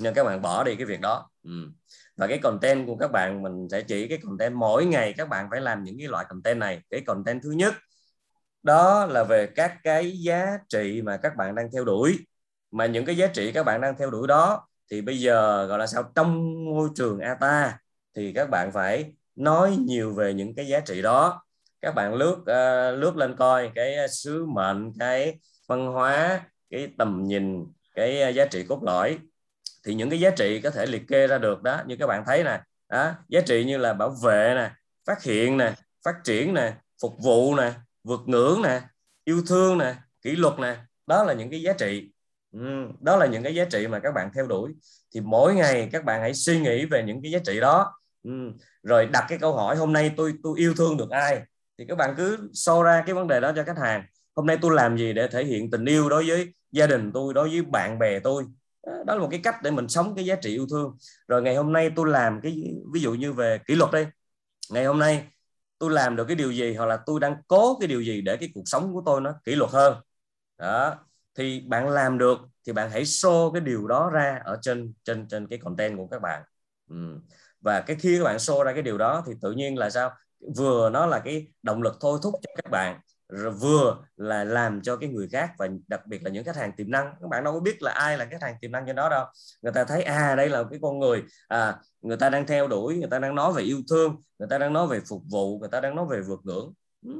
[0.02, 1.28] nên các bạn bỏ đi cái việc đó.
[1.44, 1.50] Ừ.
[2.16, 5.48] và cái content của các bạn mình sẽ chỉ cái content mỗi ngày các bạn
[5.50, 6.80] phải làm những cái loại content này.
[6.90, 7.74] Cái content thứ nhất
[8.62, 12.18] đó là về các cái giá trị mà các bạn đang theo đuổi.
[12.70, 15.78] Mà những cái giá trị các bạn đang theo đuổi đó thì bây giờ gọi
[15.78, 17.78] là sao trong môi trường ATA
[18.16, 21.42] thì các bạn phải nói nhiều về những cái giá trị đó.
[21.80, 25.38] Các bạn lướt uh, lướt lên coi cái sứ mệnh cái
[25.68, 29.18] văn hóa cái tầm nhìn cái ờ, giá trị cốt lõi
[29.86, 31.82] thì những cái giá trị có thể liệt kê ra được đó.
[31.86, 34.70] Như các bạn thấy nè đó, giá trị như là bảo vệ nè
[35.06, 35.72] phát hiện nè
[36.04, 37.72] phát triển nè phục vụ nè
[38.04, 38.80] vượt ngưỡng nè
[39.24, 40.76] yêu thương nè kỷ luật nè.
[41.06, 42.12] Đó là những cái giá trị.
[42.52, 42.60] Ừ,
[43.00, 44.72] đó là những cái giá trị mà các bạn theo đuổi.
[45.14, 47.92] Thì mỗi ngày các bạn hãy suy nghĩ về những cái giá trị đó.
[48.22, 48.30] Ừ,
[48.82, 51.42] rồi đặt cái câu hỏi hôm nay tôi tôi yêu thương được ai?
[51.78, 54.04] Thì các bạn cứ so ra cái vấn đề đó cho khách hàng.
[54.36, 57.34] Hôm nay tôi làm gì để thể hiện tình yêu đối với gia đình tôi
[57.34, 58.44] đối với bạn bè tôi?
[58.86, 60.96] Đó là một cái cách để mình sống cái giá trị yêu thương.
[61.28, 64.06] Rồi ngày hôm nay tôi làm cái, ví dụ như về kỷ luật đây
[64.70, 65.26] ngày hôm nay
[65.78, 68.36] tôi làm được cái điều gì hoặc là tôi đang cố cái điều gì để
[68.36, 69.96] cái cuộc sống của tôi nó kỷ luật hơn.
[70.58, 70.94] Đó,
[71.34, 75.28] thì bạn làm được thì bạn hãy show cái điều đó ra ở trên trên
[75.28, 76.42] trên cái content của các bạn.
[76.90, 76.96] Ừ.
[77.60, 80.12] và cái khi các bạn show ra cái điều đó thì tự nhiên là sao?
[80.56, 83.00] Vừa nó là cái động lực thôi thúc cho các bạn
[83.32, 86.72] rồi vừa là làm cho cái người khác và đặc biệt là những khách hàng
[86.76, 87.14] tiềm năng.
[87.20, 89.26] Các bạn đâu có biết là ai là khách hàng tiềm năng cho đó đâu.
[89.62, 92.96] Người ta thấy à đây là cái con người à người ta đang theo đuổi
[92.96, 95.68] người ta đang nói về yêu thương người ta đang nói về phục vụ người
[95.68, 96.72] ta đang nói về vượt ngưỡng.
[97.06, 97.10] Ừ.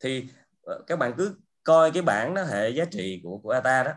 [0.00, 0.28] Thì
[0.62, 1.34] ờ, các bạn cứ
[1.64, 3.92] coi cái bảng đó hệ giá trị của của ATA đó.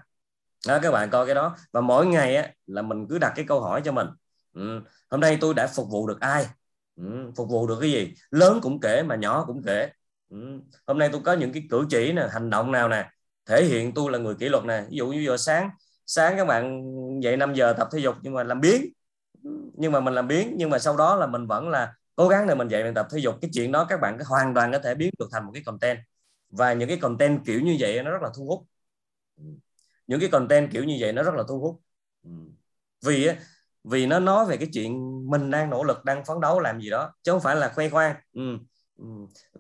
[0.68, 1.56] Đó các bạn coi cái đó.
[1.72, 4.08] Và mỗi ngày á, là mình cứ đặt cái câu hỏi cho mình.
[4.54, 4.82] Ừ.
[5.10, 6.48] hôm nay tôi đã phục vụ được ai?
[6.96, 7.32] Ừ.
[7.36, 8.13] phục vụ được cái gì?
[8.32, 9.89] Lớn cũng kể mà nhỏ cũng kể
[10.34, 10.60] ừ.
[10.88, 13.10] hôm nay tôi có những cái cử chỉ nè, hành động nào nè,
[13.46, 14.84] thể hiện tôi là người kỷ luật nè.
[14.89, 15.69] Ví dụ như giờ sáng
[16.06, 16.84] sáng các bạn
[17.22, 18.86] dậy 5 giờ tập thể dục nhưng mà làm biến
[19.43, 22.28] ừ, nhưng mà mình làm biến nhưng mà sau đó là mình vẫn là cố
[22.28, 23.36] gắng để mình dậy mình tập thể dục.
[23.41, 26.00] Cái chuyện đó các bạn hoàn toàn có thể biến được thành một cái content.
[26.50, 28.67] Và những cái content kiểu như vậy nó rất là thu hút.
[29.38, 29.43] Ừ.
[30.08, 31.82] Những cái content kiểu như vậy nó rất là thu hút.
[32.24, 32.30] Ừ.
[33.06, 33.30] Vì
[33.84, 36.89] vì nó nói về cái chuyện mình đang nỗ lực, đang phấn đấu làm gì
[36.89, 38.15] đó, chứ không phải là khoe khoang.
[38.34, 38.58] Ừ.
[39.04, 39.10] Ừ.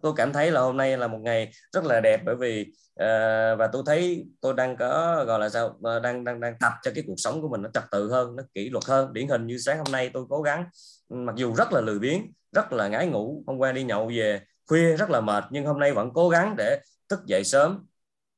[0.01, 2.61] Tôi cảm thấy là hôm nay là một ngày rất là đẹp bởi vì
[2.93, 6.73] uh, và tôi thấy tôi đang có gọi là sao uh, đang đang đang tập
[6.83, 9.13] cho cái cuộc sống của mình nó trật tự hơn nó kỷ luật hơn.
[9.13, 10.65] Điển hình như sáng hôm nay tôi cố gắng
[11.09, 14.11] ừ, mặc dù rất là lười biếng rất là ngái ngủ hôm qua đi nhậu
[14.15, 16.79] về khuya rất là mệt nhưng hôm nay vẫn cố gắng để
[17.09, 17.85] thức dậy sớm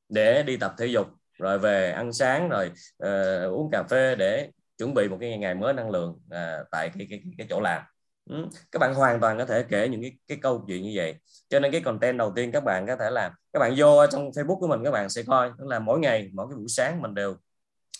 [0.08, 1.06] để đi tập thể dục
[1.38, 2.70] rồi về ăn sáng rồi
[3.02, 6.90] uh, uống cà phê để chuẩn bị một cái ngày mới năng lượng uh, tại
[6.98, 7.82] cái, cái cái chỗ làm
[8.30, 8.46] ừ.
[8.72, 11.14] các bạn hoàn toàn có thể kể những cái cái câu chuyện như vậy.
[11.48, 14.30] Cho nên cái content đầu tiên các bạn có thể làm các bạn vô trong
[14.30, 15.50] Facebook của mình các bạn sẽ coi.
[15.58, 17.36] Tức là mỗi ngày mỗi cái buổi sáng mình đều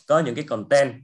[0.08, 0.94] có những cái content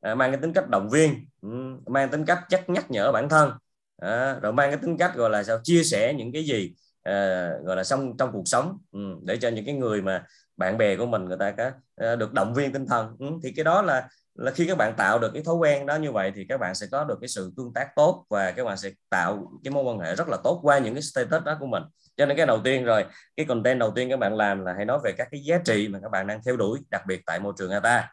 [0.00, 1.48] à, mang cái tính cách động viên ừ,
[1.86, 3.52] mang tính cách chắc nhắc nhở bản thân.
[3.96, 7.48] À, rồi mang cái tính cách gọi là sao chia sẻ những cái gì à,
[7.64, 10.24] gọi là xong trong cuộc sống ừ, để cho những cái người mà
[10.56, 13.52] bạn bè của mình người ta có à, được động viên tinh thần ừ, thì
[13.56, 16.32] cái đó là là khi các bạn tạo được cái thói quen đó như vậy
[16.34, 18.90] thì các bạn sẽ có được cái sự tương tác tốt và các bạn sẽ
[19.10, 21.82] tạo cái mối quan hệ rất là tốt qua những cái status đó của mình.
[22.16, 23.04] Cho nên cái đầu tiên rồi
[23.36, 25.88] cái content đầu tiên các bạn làm là hãy nói về các cái giá trị
[25.88, 28.12] mà các bạn đang theo đuổi đặc biệt tại môi trường ATA.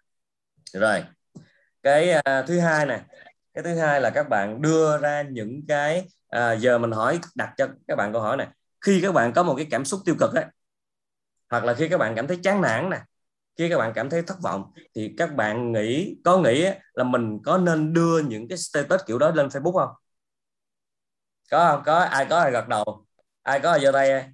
[0.74, 1.04] Rồi
[1.84, 3.02] cái uh, thứ hai này
[3.54, 7.54] cái thứ hai là các bạn đưa ra những cái uh, giờ mình hỏi đặt
[7.58, 8.48] cho các bạn câu hỏi này
[8.82, 10.46] khi các bạn có một cái cảm xúc tiêu cực ấy,
[11.50, 12.98] hoặc là khi các bạn cảm thấy chán nản nè
[13.58, 17.40] khi các bạn cảm thấy thất vọng thì các bạn nghĩ có nghĩ là mình
[17.46, 19.90] có nên đưa những cái status kiểu đó lên Facebook không?
[21.52, 21.84] Có không?
[21.86, 23.06] Có ai có ai gật đầu?
[23.42, 24.32] Ai có ai giơ tay?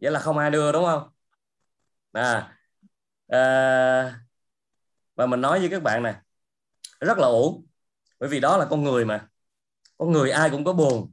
[0.00, 1.08] Vậy là không ai đưa đúng không?
[2.12, 2.58] À,
[3.28, 4.20] à
[5.14, 6.14] và mình nói với các bạn này
[7.00, 7.66] rất là ổn
[8.20, 9.28] bởi vì đó là con người mà.
[9.98, 11.12] Con người ai cũng có buồn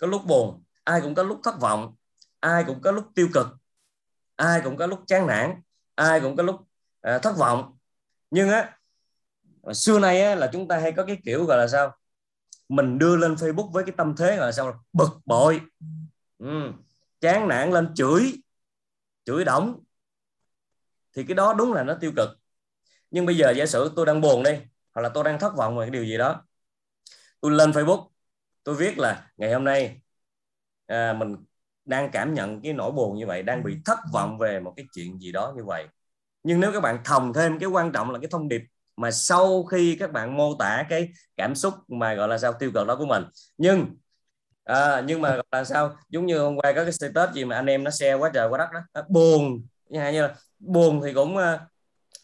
[0.00, 1.94] có lúc buồn ai cũng có lúc thất vọng
[2.40, 3.46] ai cũng có lúc tiêu cực
[4.36, 5.62] ai cũng có lúc chán nản
[5.94, 6.56] ai cũng có lúc
[7.00, 7.76] à, thất vọng.
[8.30, 8.78] Nhưng á
[9.74, 11.96] xưa nay á, là chúng ta hay có cái kiểu gọi là sao?
[12.68, 14.84] Mình đưa lên Facebook với cái tâm thế gọi là sao?
[14.92, 15.60] Bực bội.
[16.38, 16.72] Ừ.
[17.20, 18.32] chán nản lên chửi
[19.24, 19.80] chửi đóng
[21.12, 22.28] thì cái đó đúng là nó tiêu cực.
[23.10, 24.50] Nhưng bây giờ giả sử tôi đang buồn đi
[24.94, 26.44] hoặc là tôi đang thất vọng về cái điều gì đó
[27.40, 28.08] tôi lên Facebook
[28.64, 30.00] tôi viết là ngày hôm nay
[30.86, 31.36] à, mình
[31.84, 34.86] đang cảm nhận cái nỗi buồn như vậy đang bị thất vọng về một cái
[34.94, 35.86] chuyện gì đó như vậy.
[36.42, 38.62] Nhưng nếu các bạn thòng thêm cái quan trọng là cái thông điệp
[38.96, 42.70] mà sau khi các bạn mô tả cái cảm xúc mà gọi là sao tiêu
[42.74, 43.24] cực đó của mình.
[43.58, 43.96] Nhưng
[44.64, 47.56] à, nhưng mà gọi là sao giống như hôm qua có cái status gì mà
[47.56, 51.36] anh em nó share quá trời quá đất đó buồn như là buồn thì cũng
[51.36, 51.60] à,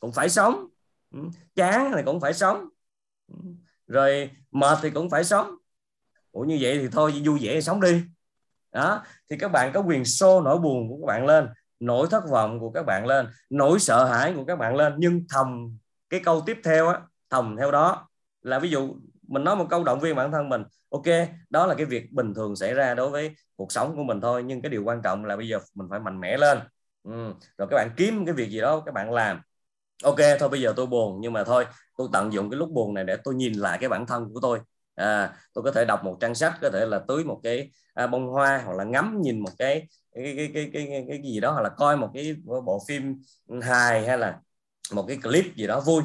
[0.01, 0.67] cũng phải sống.
[1.15, 1.21] Ừ.
[1.55, 2.69] chán thì cũng phải sống.
[3.29, 3.35] Ừ.
[3.87, 5.55] rồi mệt thì cũng phải sống.
[6.33, 8.03] Ủa như vậy thì thôi vui vẻ sống đi
[8.73, 11.49] đó, thì các bạn có quyền xô nỗi buồn của các bạn lên,
[11.81, 14.95] nỗi thất vọng của các bạn lên, nỗi sợ hãi của các bạn lên.
[14.99, 15.79] Nhưng thầm
[16.11, 17.01] cái câu tiếp theo á,
[17.31, 18.09] thầm theo đó
[18.43, 18.95] là ví dụ
[19.29, 21.05] mình nói một câu động viên bản thân mình, ok,
[21.51, 24.43] đó là cái việc bình thường xảy ra đối với cuộc sống của mình thôi,
[24.43, 26.59] nhưng cái điều quan trọng là bây giờ mình phải mạnh mẽ lên.
[27.05, 27.35] Ừ.
[27.59, 29.41] rồi các bạn kiếm cái việc gì đó các bạn làm.
[30.03, 32.95] Ok, thôi bây giờ tôi buồn, nhưng mà thôi, tôi tận dụng cái lúc buồn
[32.95, 34.61] này để tôi nhìn lại cái bản thân của tôi
[34.99, 38.07] à, tôi có thể đọc một trang sách có thể là tưới một cái à,
[38.07, 41.41] bông hoa hoặc là ngắm nhìn một cái cái cái cái cái, cái, cái gì
[41.41, 43.23] đó hoặc là coi một cái bộ phim
[43.63, 44.39] hài hay là
[44.93, 46.03] một cái clip gì đó vui.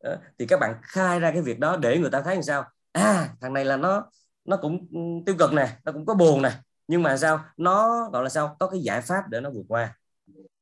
[0.00, 2.64] À, thì các bạn khai ra cái việc đó để người ta thấy làm sao?
[2.92, 4.10] À thằng này là nó
[4.44, 4.86] nó cũng
[5.26, 6.52] tiêu cực nè nó cũng có buồn nè
[6.88, 7.44] nhưng mà sao?
[7.56, 8.56] Nó gọi là sao?
[8.60, 9.94] Có cái giải pháp để nó vượt qua.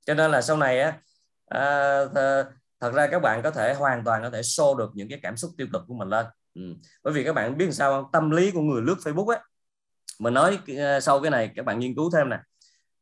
[0.06, 0.98] Cho nên là sau này á
[1.46, 1.98] à,
[2.80, 5.36] thật ra các bạn có thể hoàn toàn có thể show được những cái cảm
[5.36, 6.74] xúc tiêu cực của mình lên ừ.
[7.02, 8.10] bởi vì các bạn biết sao không?
[8.12, 9.38] Tâm lý của người lướt Facebook ấy,
[10.18, 12.40] mình nói ờ, sau cái này các bạn nghiên cứu thêm nè.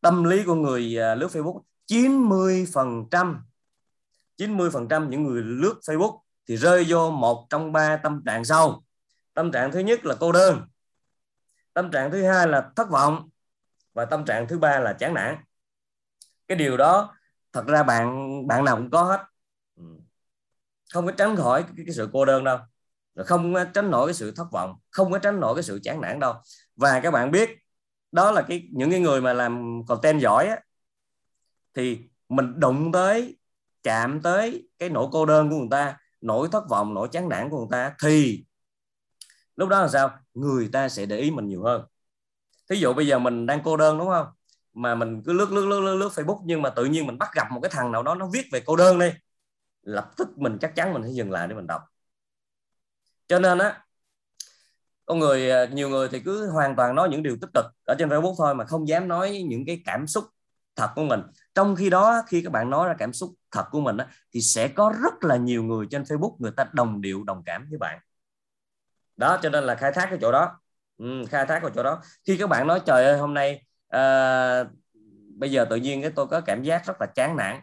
[0.00, 3.42] Tâm lý của người ờ, lướt Facebook 90 phần trăm
[4.36, 8.44] 90 phần trăm những người lướt Facebook thì rơi vô một trong ba tâm trạng
[8.44, 8.84] sau.
[9.34, 10.66] Tâm trạng thứ nhất là cô đơn.
[11.72, 13.28] Tâm trạng thứ hai là thất vọng.
[13.92, 15.36] Và tâm trạng thứ ba là chán nản.
[16.48, 17.14] Cái điều đó
[17.52, 19.24] thật ra bạn bạn nào cũng có hết.
[19.76, 19.82] Ừ.
[20.92, 22.58] Không có tránh khỏi cái, cái sự cô đơn đâu
[23.16, 26.20] không tránh nổi cái sự thất vọng không có tránh nổi cái sự chán nản
[26.20, 26.34] đâu.
[26.76, 27.50] Và các bạn biết
[28.12, 30.60] đó là cái những cái người mà làm content giỏi á,
[31.74, 31.98] thì
[32.28, 33.38] mình đụng tới
[33.82, 37.50] chạm tới cái nỗi cô đơn của người ta nỗi thất vọng nỗi chán nản
[37.50, 38.44] của người ta thì
[39.56, 40.10] lúc đó là sao?
[40.34, 41.82] Người ta sẽ để ý mình nhiều hơn.
[42.70, 44.26] Thí dụ bây giờ mình đang cô đơn đúng không?
[44.74, 47.28] Mà mình cứ lướt lướt lướt lướt, lướt Facebook nhưng mà tự nhiên mình bắt
[47.34, 49.10] gặp một cái thằng nào đó nó viết về cô đơn đi
[49.82, 51.82] lập tức mình chắc chắn mình sẽ dừng lại để mình đọc
[53.32, 53.80] cho nên á
[55.06, 57.94] con người à, nhiều người thì cứ hoàn toàn nói những điều tích cực ở
[57.98, 60.24] trên Facebook thôi mà không dám nói những cái cảm xúc
[60.76, 61.20] thật của mình.
[61.54, 64.40] Trong khi đó khi các bạn nói ra cảm xúc thật của mình á, thì
[64.40, 67.78] sẽ có rất là nhiều người trên Facebook người ta đồng điệu đồng cảm với
[67.78, 67.98] bạn.
[69.16, 70.60] Đó cho nên là khai thác cái chỗ đó.
[70.98, 72.02] Ừ, khai thác vào chỗ đó.
[72.26, 74.64] Khi các bạn nói trời ơi hôm nay à,
[75.36, 77.60] bây giờ tự nhiên cái tôi có cảm giác rất là chán nản.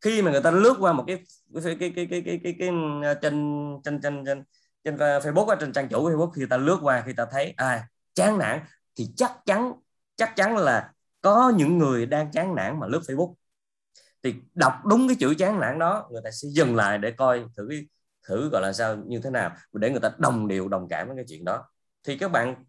[0.00, 1.22] Khi mà người ta lướt qua một cái
[1.64, 3.42] cái cái cái cái cái, cái, cái trên
[3.84, 4.44] trên trên trên
[4.86, 7.88] trên ờ, Facebook trên trang chủ Facebook khi ta lướt qua khi ta thấy à
[8.14, 8.60] chán nản
[8.96, 9.72] thì chắc chắn
[10.16, 13.34] chắc chắn là có những người đang chán nản mà lướt Facebook.
[14.22, 17.44] Thì đọc đúng cái chữ chán nản đó người ta sẽ dừng lại để coi
[17.56, 17.68] thử
[18.28, 21.16] thử gọi là sao như thế nào để người ta đồng điệu đồng cảm với
[21.16, 21.64] cái chuyện đó.
[22.04, 22.64] Thì các bạn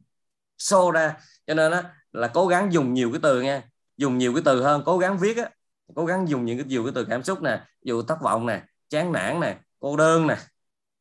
[0.58, 3.63] xô ra cho nên đó, là cố gắng dùng nhiều cái từ nha
[3.97, 5.49] dùng nhiều cái từ hơn cố gắng viết á
[5.95, 8.63] cố gắng dùng những cái nhiều cái từ cảm xúc nè dù thất vọng nè
[8.89, 10.38] chán nản nè cô đơn nè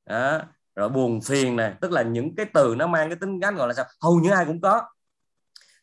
[0.07, 0.43] đó,
[0.77, 3.69] rồi buồn phiền này tức là những cái từ nó mang cái tính gắn gọi
[3.69, 3.85] là sao?
[4.01, 4.83] Hầu như ai cũng có.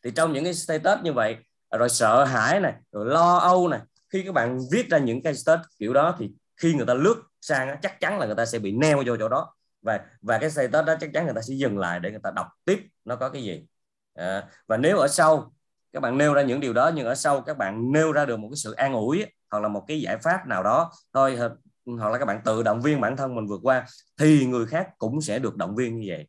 [0.04, 1.36] Thì trong những cái status như vậy
[1.78, 3.80] rồi sợ hãi này rồi lo âu này
[4.10, 7.22] khi các bạn viết ra những cái status kiểu đó thì khi người ta lướt
[7.40, 9.54] sang chắc chắn là người ta sẽ bị neo vô chỗ đó.
[9.82, 12.30] Và và cái status đó chắc chắn người ta sẽ dừng lại để người ta
[12.30, 13.66] đọc tiếp nó có cái gì.
[14.14, 15.52] À, và nếu ở sau
[15.92, 18.36] các bạn nêu ra những điều đó nhưng ở sau các bạn nêu ra được
[18.36, 21.38] một cái sự an ủi hoặc là một cái giải pháp nào đó thôi
[21.86, 24.88] hoặc là các bạn tự động viên bản thân mình vượt qua thì người khác
[24.98, 26.28] cũng sẽ được động viên như vậy.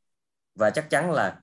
[0.56, 1.40] Và chắc chắn là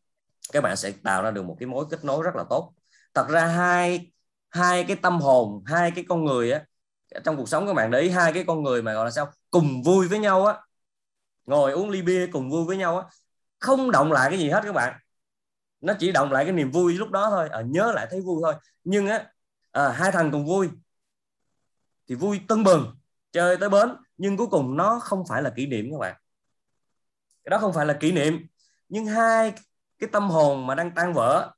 [0.53, 2.72] các bạn sẽ tạo ra được một cái mối kết nối rất là tốt.
[3.14, 4.12] Thật ra hai
[4.51, 6.64] hai cái tâm hồn hai cái con người á
[7.25, 9.31] trong cuộc sống các bạn để ý hai cái con người mà gọi là sao?
[9.51, 10.59] Cùng vui với nhau á
[11.46, 13.05] ngồi uống ly bia cùng vui với nhau á
[13.59, 15.01] không động lại cái gì hết các bạn.
[15.81, 18.40] Nó chỉ động lại cái niềm vui lúc đó thôi à, nhớ lại thấy vui
[18.42, 18.55] thôi.
[18.85, 19.27] Nhưng á
[19.72, 20.68] à, hai thằng cùng vui
[22.09, 22.96] thì vui tưng bừng
[23.33, 26.16] chơi tới bến nhưng cuối cùng nó không phải là kỷ niệm các bạn.
[27.44, 28.46] Cái đó không phải là kỷ niệm.
[28.88, 29.53] Nhưng hai
[29.98, 31.53] cái tâm hồn mà đang tan vỡ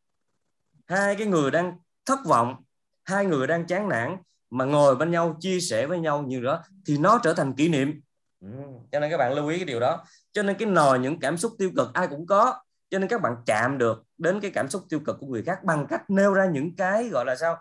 [0.86, 2.64] hai cái người đang thất vọng
[3.04, 4.16] hai người đang chán nản
[4.50, 7.68] mà ngồi bên nhau chia sẻ với nhau như đó thì nó trở thành kỷ
[7.68, 8.00] niệm.
[8.40, 8.48] Ừ.
[8.92, 10.04] cho nên các bạn lưu ý cái điều đó.
[10.32, 12.54] Cho nên cái nồi những cảm xúc tiêu cực ai cũng có.
[12.90, 15.64] Cho nên các bạn chạm được đến cái cảm xúc tiêu cực của người khác
[15.64, 17.56] bằng cách nêu ra những cái gọi là sao?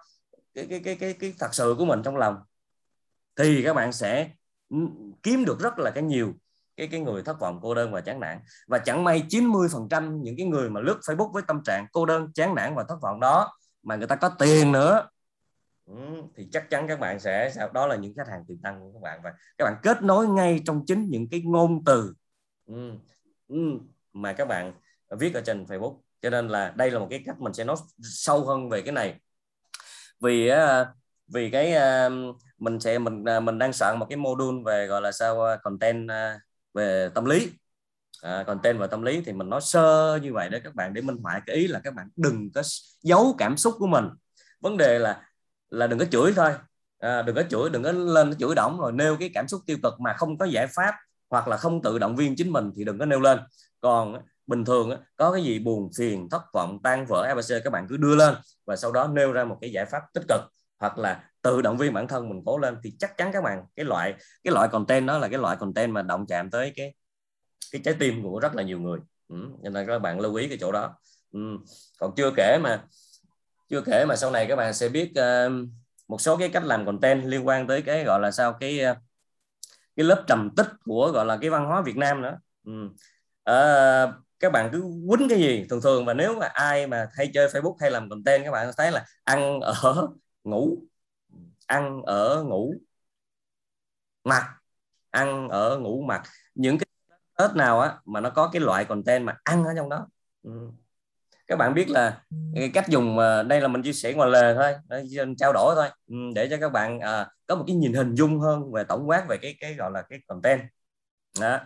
[0.53, 2.35] Cái cái cái cái, cái thật sự của mình trong lòng.
[3.35, 4.29] Thì các bạn sẽ
[5.23, 6.33] kiếm được rất là cái nhiều
[6.77, 8.39] cái cái người thất vọng, cô đơn và chán nản.
[8.67, 12.33] Và chẳng may 90% những cái người mà lướt Facebook với tâm trạng cô đơn,
[12.33, 15.07] chán nản và thất vọng đó mà người ta có tiền nữa.
[15.85, 15.95] Ừ,
[16.35, 19.01] thì chắc chắn các bạn sẽ đó là những khách hàng tiềm năng của các
[19.01, 19.19] bạn.
[19.23, 22.13] Và các bạn kết nối ngay trong chính những cái ngôn từ
[22.65, 22.91] ừ,
[23.47, 23.57] ừ,
[24.13, 24.73] mà các bạn
[25.19, 25.99] viết ở trên Facebook.
[26.21, 28.91] Cho nên là đây là một cái cách mình sẽ nói sâu hơn về cái
[28.91, 29.19] này.
[30.19, 30.49] Vì
[31.27, 32.09] vì cái ờ,
[32.57, 35.57] mình sẽ mình ờ, mình đang soạn một cái module về gọi là sao ờ,
[35.63, 36.09] content
[36.73, 37.49] về tâm lý.
[38.27, 41.01] Uh, content về tâm lý thì mình nói sơ như vậy để các bạn để
[41.01, 42.61] minh họa cái ý là các bạn đừng có
[43.01, 44.05] giấu cảm xúc của mình.
[44.61, 45.21] Vấn đề là
[45.69, 46.51] là đừng có chửi thôi.
[46.99, 49.77] À, đừng có chửi đừng có lên chửi động rồi nêu cái cảm xúc tiêu
[49.83, 50.95] cực mà không có giải pháp
[51.29, 53.39] hoặc là không tự động viên chính mình thì đừng có nêu lên.
[53.81, 57.87] Còn bình thường có cái gì buồn phiền thất vọng tan vỡ abc các bạn
[57.89, 60.41] cứ đưa lên và sau đó nêu ra một cái giải pháp tích cực
[60.83, 63.65] hoặc là tự động viên bản thân mình cố lên thì chắc chắn các bạn
[63.75, 66.93] cái loại cái loại content đó là cái loại content mà động chạm tới cái
[67.71, 70.47] cái trái tim của rất là nhiều người ừ, nên là các bạn lưu ý
[70.47, 70.95] cái chỗ đó
[71.31, 71.39] ừ.
[71.99, 72.83] còn chưa kể mà
[73.69, 75.53] chưa kể mà sau này các bạn sẽ biết uh,
[76.07, 78.97] một số cái cách làm content liên quan tới cái gọi là sao cái uh,
[79.95, 82.85] cái lớp trầm tích của gọi là cái văn hóa Việt Nam nữa ừ.
[83.51, 87.31] uh, các bạn cứ quýnh cái gì thường thường và nếu mà ai mà hay
[87.33, 90.07] chơi Facebook hay làm content các bạn thấy là ăn ở
[90.43, 90.77] ngủ
[91.67, 92.73] ăn ở ngủ
[94.23, 94.45] mặc
[95.13, 96.23] ăn ở ngủ mặc.
[96.55, 96.87] Những cái
[97.37, 100.07] tết nào á mà nó có cái loại content mà ăn ở trong đó.
[100.43, 100.51] Ừ.
[101.47, 102.23] các bạn biết là
[102.55, 104.73] cái cách dùng đây là mình chia sẻ ngoài lề thôi
[105.37, 105.89] trao đổi thôi.
[106.07, 109.09] Ừ, để cho các bạn à, có một cái nhìn hình dung hơn về tổng
[109.09, 110.61] quát về cái cái gọi là cái content.
[111.41, 111.59] Đó,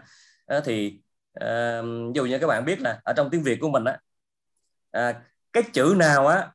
[0.48, 1.02] đó thì
[1.34, 1.82] à,
[2.16, 4.00] dù như các bạn biết là ở trong tiếng Việt của mình á
[4.92, 5.22] à,
[5.54, 6.52] cái chữ nào á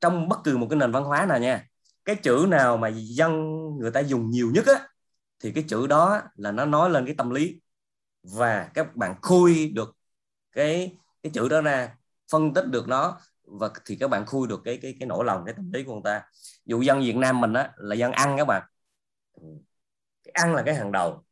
[0.00, 1.64] trong bất cứ một cái nền văn hóa nào nha,
[2.04, 3.32] cái chữ nào mà dân
[3.78, 4.88] người ta dùng nhiều nhất á,
[5.40, 7.60] thì cái chữ đó là nó nói lên cái tâm lý.
[8.22, 9.96] Và các bạn khui được
[10.52, 11.96] cái cái chữ đó ra,
[12.32, 15.44] phân tích được nó, và thì các bạn khui được cái cái cái nỗi lòng,
[15.44, 16.22] cái tâm lý của người ta.
[16.64, 18.62] Dụ dân Việt Nam mình á, là dân ăn các bạn.
[20.24, 21.24] Cái ăn là cái hàng đầu.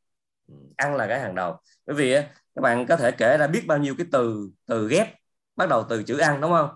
[0.76, 1.56] Ăn là cái hàng đầu.
[1.86, 2.14] Bởi vì
[2.54, 5.14] các bạn có thể kể ra biết bao nhiêu cái từ từ ghép,
[5.56, 6.70] bắt đầu từ chữ ăn, đúng không?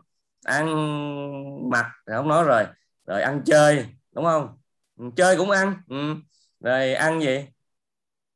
[0.44, 2.64] Ăn mặc không nói rồi.
[3.06, 4.58] Rồi ăn chơi đúng không?
[4.98, 5.74] Ừ, chơi cũng ăn.
[5.88, 6.14] Ừ.
[6.60, 7.46] rồi ăn gì?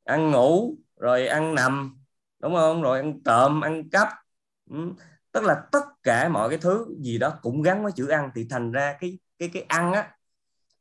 [0.04, 1.98] Ăn ngủ rồi ăn nằm
[2.40, 2.82] đúng không?
[2.82, 4.08] Rồi ăn trộm ăn cắp.
[4.70, 4.76] Ừ.
[5.32, 8.30] tức là tất cả mọi cái thứ gì đó cũng gắn với chữ ăn.
[8.34, 10.12] Thì thành ra cái cái cái ăn á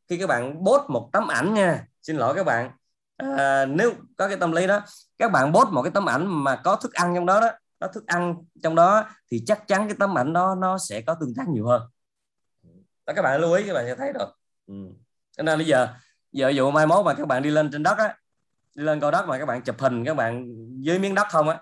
[0.09, 2.71] khi các bạn post một tấm ảnh nha xin lỗi các bạn.
[3.17, 4.81] À, nếu có cái tâm lý đó
[5.17, 7.51] các bạn post một cái tấm ảnh mà có thức ăn trong đó đó
[7.87, 8.35] có thức ăn.
[8.63, 11.67] Trong đó thì chắc chắn cái tấm ảnh đó nó sẽ có tương tác nhiều
[11.67, 11.81] hơn.
[13.05, 14.29] Đó các bạn lưu ý các bạn sẽ thấy được.
[14.67, 14.73] Ừ.
[15.37, 15.87] cho nên bây giờ
[16.31, 18.17] giờ dụ mai mốt mà các bạn đi lên trên đất á
[18.75, 20.45] đi lên cầu đất mà các bạn chụp hình các bạn
[20.79, 21.59] dưới miếng đất không á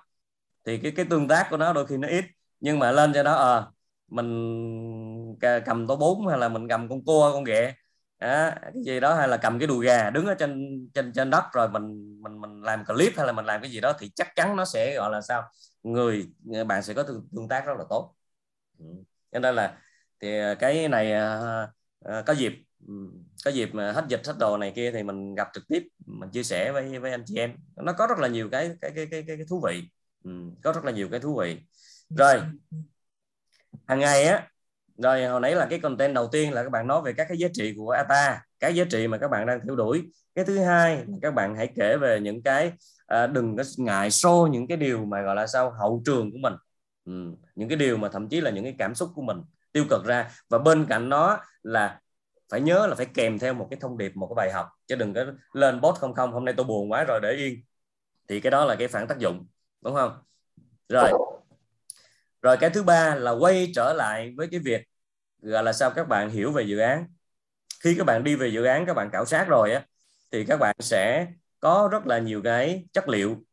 [0.66, 2.26] thì cái cái tương tác của nó đôi khi nó ít.
[2.60, 3.68] Nhưng mà lên cho nó ờ à,
[4.08, 7.76] mình cầm tô bún hay là mình cầm con cua con ghẹ
[8.24, 11.30] à, cái gì đó hay là cầm cái đùi gà đứng ở trên trên trên
[11.30, 14.12] đất rồi mình mình mình làm clip hay là mình làm cái gì đó thì
[14.16, 15.44] chắc chắn nó sẽ gọi là sao?
[15.84, 16.28] Người
[16.68, 18.16] bạn sẽ có tương, tương tác rất là tốt.
[18.80, 18.86] Ừ.
[19.32, 19.78] cho nên là
[20.22, 20.28] thì
[20.60, 21.14] cái này
[22.10, 22.54] uh, có dịp
[23.46, 26.30] có dịp mà hết dịch hết đồ này kia thì mình gặp trực tiếp mình
[26.30, 27.56] chia sẻ với với anh chị em.
[27.76, 29.90] Nó có rất là nhiều cái cái cái cái, cái, cái thú vị.
[30.24, 30.32] Ừ,
[30.64, 31.60] có rất là nhiều cái thú vị.
[32.10, 32.42] Rồi
[33.88, 34.48] hàng ngày á
[34.98, 37.38] rồi hồi nãy là cái content đầu tiên là các bạn nói về các cái
[37.38, 40.04] giá trị của ATA cái giá trị mà các bạn đang theo đuổi.
[40.36, 42.72] Cái thứ hai là các bạn hãy kể về những cái
[43.08, 46.38] à, đừng có ngại xô những cái điều mà gọi là sao hậu trường của
[46.42, 46.54] mình.
[47.06, 49.38] Ừ, những cái điều mà thậm chí là những cái cảm xúc của mình
[49.72, 50.32] tiêu cực ra.
[50.50, 52.00] Và bên cạnh đó là
[52.52, 54.68] phải nhớ là phải kèm theo một cái thông điệp một cái bài học.
[54.88, 57.64] Chứ đừng có lên post không không hôm nay tôi buồn quá rồi để yên.
[58.30, 59.48] Thì cái đó là cái phản tác dụng
[59.82, 60.12] đúng không?
[60.90, 61.12] Rồi
[62.44, 64.82] rồi cái thứ ba là quay trở lại với cái việc
[65.42, 67.08] gọi là sao các bạn hiểu về dự án.
[67.84, 69.86] Khi các bạn đi về dự án các bạn khảo sát rồi á
[70.32, 71.28] thì các bạn sẽ
[71.60, 73.44] có rất là nhiều cái chất liệu.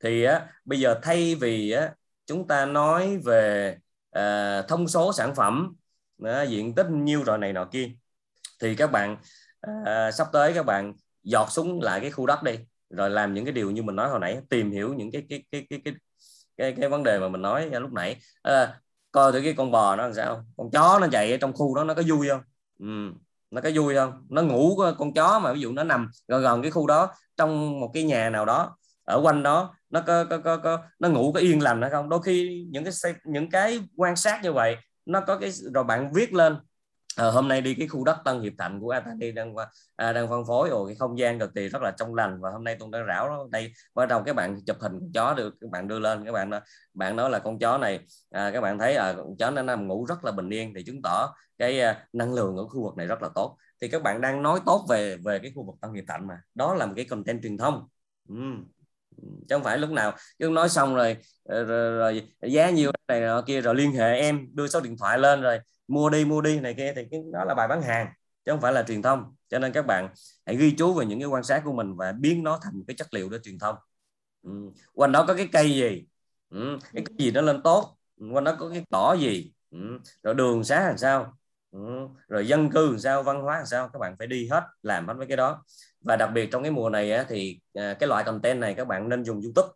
[0.00, 1.94] Thì á bây giờ thay vì á
[2.26, 3.76] chúng ta nói về
[4.10, 5.76] à, thông số sản phẩm
[6.24, 7.90] à, diện tích nhiêu rồi này nọ kia
[8.60, 9.16] thì các bạn
[9.84, 12.58] à, sắp tới các bạn giọt xuống lại cái khu đất đi
[12.90, 15.44] rồi làm những cái điều như mình nói hồi nãy tìm hiểu những cái cái
[15.52, 15.94] cái cái cái
[16.56, 18.16] cái, cái vấn đề mà mình nói lúc nãy.
[18.42, 18.80] À,
[19.12, 20.44] coi thử cái con bò nó làm sao.
[20.56, 22.40] Con chó nó chạy ở trong khu đó nó có vui không?
[22.78, 22.86] Ừ,
[23.50, 24.26] nó có vui không?
[24.30, 27.80] Nó ngủ con chó mà ví dụ nó nằm gần gần cái khu đó trong
[27.80, 31.32] một cái nhà nào đó ở quanh đó nó có, có, có, có nó ngủ
[31.32, 32.08] có yên lành hay không?
[32.08, 36.12] Đôi khi những cái những cái quan sát như vậy nó có cái rồi bạn
[36.14, 36.56] viết lên
[37.16, 39.54] à, hôm nay đi cái khu đất Tân Hiệp Thạnh của Atani đang
[39.96, 42.50] à, đang phân phối rồi cái không gian cực kỳ rất là trong lành và
[42.50, 43.72] hôm nay tôi đang rảo đó đây.
[43.94, 46.50] Bắt đầu các bạn chụp hình con chó được các bạn đưa lên các bạn
[46.94, 48.00] bạn nói là con chó này
[48.30, 50.84] à, các bạn thấy à, con chó nó nằm ngủ rất là bình yên thì
[50.84, 53.56] chứng tỏ cái à, năng lượng ở khu vực này rất là tốt.
[53.80, 56.40] Thì các bạn đang nói tốt về về cái khu vực Tân Hiệp Thạnh mà
[56.54, 57.88] đó là một cái content truyền thông.
[58.32, 58.75] Uhm
[59.22, 63.20] chứ không phải lúc nào cứ nói xong rồi rồi, rồi, rồi giá nhiêu này
[63.20, 65.58] nọ kia rồi liên hệ em đưa số điện thoại lên rồi
[65.88, 68.06] mua đi mua đi này kia thì cái đó là bài bán hàng
[68.44, 70.08] chứ không phải là truyền thông cho nên các bạn
[70.46, 72.96] hãy ghi chú về những cái quan sát của mình và biến nó thành cái
[72.96, 73.76] chất liệu để truyền thông
[74.42, 74.50] ừ.
[74.92, 76.06] quanh đó có cái cây gì
[76.50, 76.78] ừ.
[76.94, 79.78] cái gì nó lên tốt ừ, quanh đó có cái cỏ gì ừ.
[80.22, 81.32] rồi đường xá làm sao
[81.70, 81.78] ừ.
[82.28, 85.06] rồi dân cư làm sao văn hóa làm sao các bạn phải đi hết làm
[85.06, 85.64] hết mấy cái đó
[86.06, 88.86] và đặc biệt trong cái mùa này á, thì à, cái loại content này các
[88.86, 89.68] bạn nên dùng YouTube.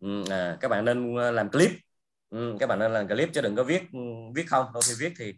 [0.00, 1.70] Ừ, à, các bạn nên à, làm clip.
[2.30, 3.98] Ừ, các bạn nên làm clip chứ đừng có viết ừ,
[4.34, 4.66] viết không.
[4.74, 5.34] Đôi khi viết thì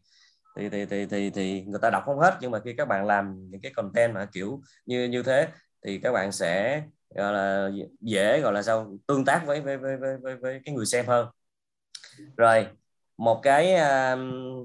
[0.56, 2.38] thì thì thì thì thì người ta đọc không hết.
[2.40, 5.48] Nhưng mà khi các bạn làm những cái content mà kiểu như như thế
[5.84, 6.82] thì các bạn sẽ
[7.14, 10.74] gọi là dễ gọi là sao tương tác với với với với, với, với cái
[10.74, 11.26] người xem hơn.
[12.36, 12.66] Rồi
[13.16, 14.18] một cái uh,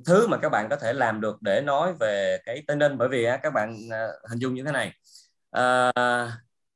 [0.05, 3.09] thứ mà các bạn có thể làm được để nói về cái tây ninh bởi
[3.09, 4.91] vì uh, các bạn uh, hình dung như thế này
[5.51, 5.91] à,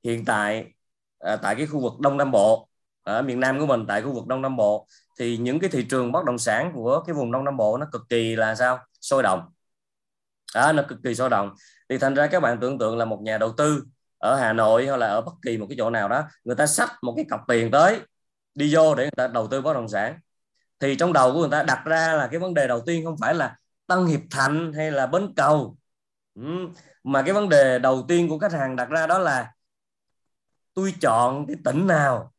[0.03, 0.73] hiện tại
[1.19, 2.67] à, tại cái khu vực đông nam bộ
[3.03, 4.87] ở miền nam của mình tại khu vực đông nam bộ
[5.19, 7.85] thì những cái thị trường bất động sản của cái vùng đông nam bộ nó
[7.91, 8.79] cực kỳ là sao?
[9.01, 9.41] Sôi động.
[10.55, 11.53] Đó, nó cực kỳ sôi động.
[11.89, 13.83] Thì thành ra các bạn tưởng tượng là một nhà đầu tư
[14.17, 16.67] ở Hà Nội hay là ở bất kỳ một cái chỗ nào đó người ta
[16.67, 17.99] sách một cái cọc tiền tới
[18.55, 20.19] đi vô để người ta đầu tư bất động sản.
[20.79, 23.15] Thì trong đầu của người ta đặt ra là cái vấn đề đầu tiên không
[23.21, 23.55] phải là
[23.87, 25.77] Tân Hiệp thành hay là Bến Cầu.
[26.35, 26.43] Ừ
[27.03, 29.51] mà cái vấn đề đầu tiên của khách hàng đặt ra đó là
[30.73, 32.33] tôi chọn cái tỉnh nào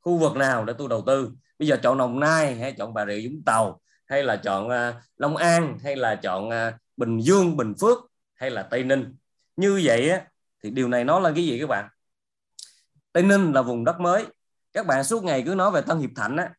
[0.00, 1.30] khu vực nào để tôi đầu tư.
[1.58, 4.94] Bây giờ chọn Đồng Nai hay chọn Bà Rịa Vũng Tàu hay là chọn uh,
[5.16, 7.98] Long An hay là chọn uh, Bình Dương Bình Phước
[8.34, 9.16] hay là Tây Ninh.
[9.56, 10.26] Như vậy á
[10.62, 11.88] thì điều này nó là cái gì các bạn?
[13.12, 14.26] Tây Ninh là vùng đất mới.
[14.72, 16.50] Các bạn suốt ngày cứ nói về Tân Hiệp Thạnh á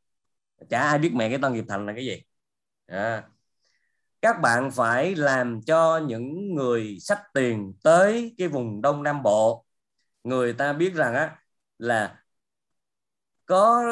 [0.69, 2.23] chả ai biết mẹ cái Tân Hiệp thạnh là cái gì.
[2.87, 3.23] À
[4.23, 9.65] các bạn phải làm cho những người sách tiền tới cái vùng Đông Nam Bộ.
[10.23, 11.35] Người ta biết rằng á
[11.77, 12.23] là
[13.45, 13.83] có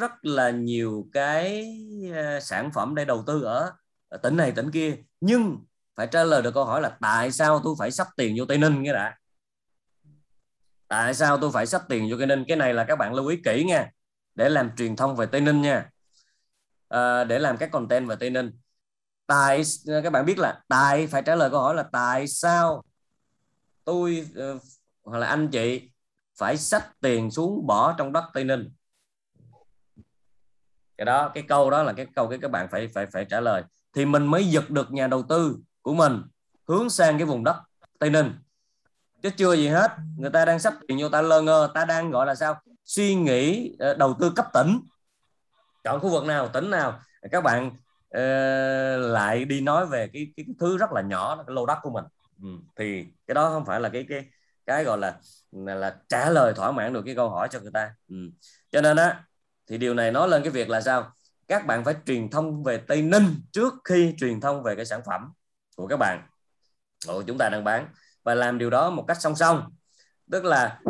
[0.00, 1.66] rất là nhiều cái
[2.14, 3.72] ờ, sản phẩm để đầu tư ở,
[4.08, 4.96] ở tỉnh này tỉnh kia.
[5.20, 5.64] Nhưng
[5.96, 8.58] phải trả lời được câu hỏi là tại sao tôi phải sắp tiền vô Tây
[8.58, 9.16] Ninh cái đã?
[10.88, 12.44] Tại sao tôi phải sắp tiền vô Tây Ninh?
[12.48, 13.90] Cái này là các bạn lưu ý kỹ nha.
[14.34, 15.90] Để làm truyền thông về Tây Ninh nha.
[16.88, 18.59] À, để làm các content về Tây Ninh
[19.30, 22.82] tại các bạn biết là tại phải trả lời câu hỏi là tại sao
[23.84, 24.62] tôi uh,
[25.04, 25.90] hoặc là anh chị
[26.38, 28.72] phải xách tiền xuống bỏ trong đất Tây Ninh?
[30.98, 33.40] Cái đó cái câu đó là cái câu cái các bạn phải phải phải trả
[33.40, 33.62] lời.
[33.94, 36.22] Thì mình mới giật được nhà đầu tư của mình
[36.68, 37.56] hướng sang cái vùng đất
[37.98, 38.34] Tây Ninh.
[39.22, 42.10] Chứ chưa gì hết người ta đang sắp tiền vô ta lơ ngơ ta đang
[42.10, 44.80] gọi là sao suy nghĩ ờ, đầu tư cấp tỉnh.
[45.84, 47.00] Chọn khu vực nào tỉnh nào.
[47.30, 47.70] Các bạn
[48.16, 51.78] uh, lại đi nói về cái, cái, cái thứ rất là nhỏ cái lô đất
[51.82, 52.04] của mình.
[52.42, 52.48] Ừ.
[52.76, 54.24] thì cái đó không phải là cái cái
[54.66, 55.16] cái gọi là
[55.52, 57.94] là, là trả lời thỏa mãn được cái câu hỏi cho người ta.
[58.08, 58.16] Ừ.
[58.70, 59.24] cho nên á
[59.66, 61.12] thì điều này nói lên cái việc là sao?
[61.48, 65.00] Các bạn phải truyền thông về Tây Ninh trước khi truyền thông về cái sản
[65.06, 65.32] phẩm
[65.76, 66.22] của các bạn.
[67.06, 67.88] Của chúng ta đang bán.
[68.22, 69.72] Và làm điều đó một cách song song.
[70.30, 70.80] Tức là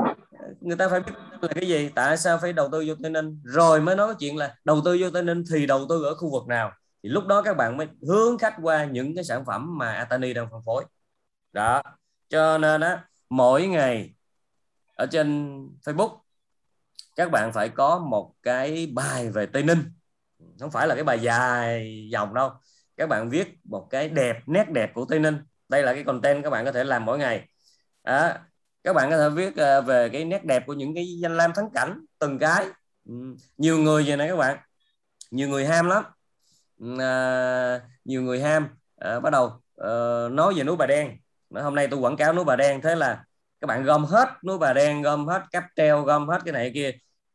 [0.61, 1.13] người ta phải biết
[1.43, 1.91] là cái gì?
[1.95, 3.41] Tại sao phải đầu tư vô Tây Ninh?
[3.45, 6.31] Rồi mới nói chuyện là đầu tư vô Tây Ninh thì đầu tư ở khu
[6.31, 6.73] vực nào?
[7.03, 10.35] Thì lúc đó các bạn mới hướng khách qua những cái sản phẩm mà Atani
[10.35, 10.85] đang phân phối.
[11.53, 11.83] Đó.
[12.29, 14.15] Cho nên á, mỗi ngày
[14.95, 16.19] ở trên Facebook,
[17.17, 19.93] các bạn phải có một cái bài về Tây Ninh.
[20.61, 22.51] Không phải là cái bài dài dòng đâu.
[22.97, 25.39] Các bạn viết một cái đẹp, nét đẹp của Tây Ninh.
[25.69, 27.49] Đây là cái content các bạn có thể làm mỗi ngày.
[28.05, 28.33] Đó.
[28.85, 31.53] Các bạn có thể viết ờ, về cái nét đẹp của những cái danh lam
[31.55, 32.67] thắng cảnh từng cái.
[33.09, 33.15] Ừ.
[33.57, 34.59] Nhiều người vậy này các bạn.
[35.31, 36.05] Nhiều người ham lắm
[37.01, 38.69] à, nhiều người ham.
[38.97, 39.89] À, bắt đầu à,
[40.31, 41.17] nói về núi Bà Đen.
[41.55, 43.25] Hôm nay tôi quảng cáo núi Bà Đen thế là
[43.61, 46.71] các bạn gom hết núi Bà Đen gom hết cáp treo gom hết cái này
[46.75, 46.91] kia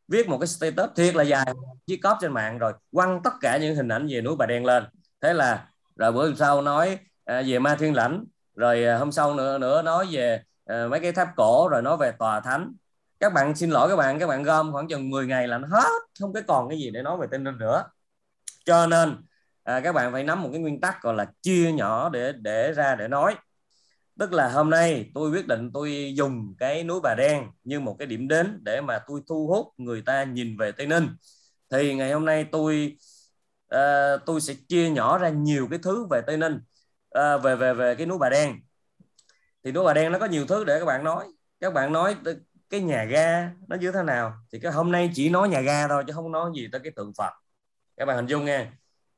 [0.08, 1.46] viết một cái status thiệt là dài
[1.88, 4.66] chiếc cóp trên mạng rồi quăng tất cả những hình ảnh về núi Bà Đen
[4.66, 4.84] lên.
[5.22, 8.26] Thế là rồi bữa sau nói à, về ma thiên lãnh
[8.56, 10.44] rồi à, hôm sau nữa nữa nói về
[10.74, 12.74] uh, mấy cái tháp cổ rồi nói về tòa thánh.
[13.20, 15.68] Các bạn xin lỗi các bạn các bạn gom khoảng chừng 10 ngày là nó
[15.72, 17.84] hết không có còn cái gì để nói về tên ninh nữa.
[18.66, 19.18] Cho nên
[19.66, 22.74] à, các bạn phải nắm một cái nguyên tắc gọi là chia nhỏ để để
[22.74, 23.36] ra để nói.
[24.20, 27.96] Tức là hôm nay tôi quyết định tôi dùng cái núi Bà Đen như một
[28.00, 31.08] cái điểm đến để mà tôi thu hút người ta nhìn về Tây Ninh.
[31.72, 32.98] Thì ngày hôm nay tôi
[33.76, 36.60] uh, tôi sẽ chia nhỏ ra nhiều cái thứ về Tây Ninh
[37.18, 38.56] uh, về về về cái núi Bà Đen.
[39.64, 41.26] Thì núi Bà Đen nó có nhiều thứ để các bạn nói.
[41.60, 42.16] Các bạn nói
[42.70, 44.34] cái nhà ga nó như thế nào.
[44.52, 46.92] Thì cái hôm nay chỉ nói nhà ga thôi chứ không nói gì tới cái
[46.96, 47.34] tượng Phật.
[47.98, 48.68] Các bạn hình dung nghe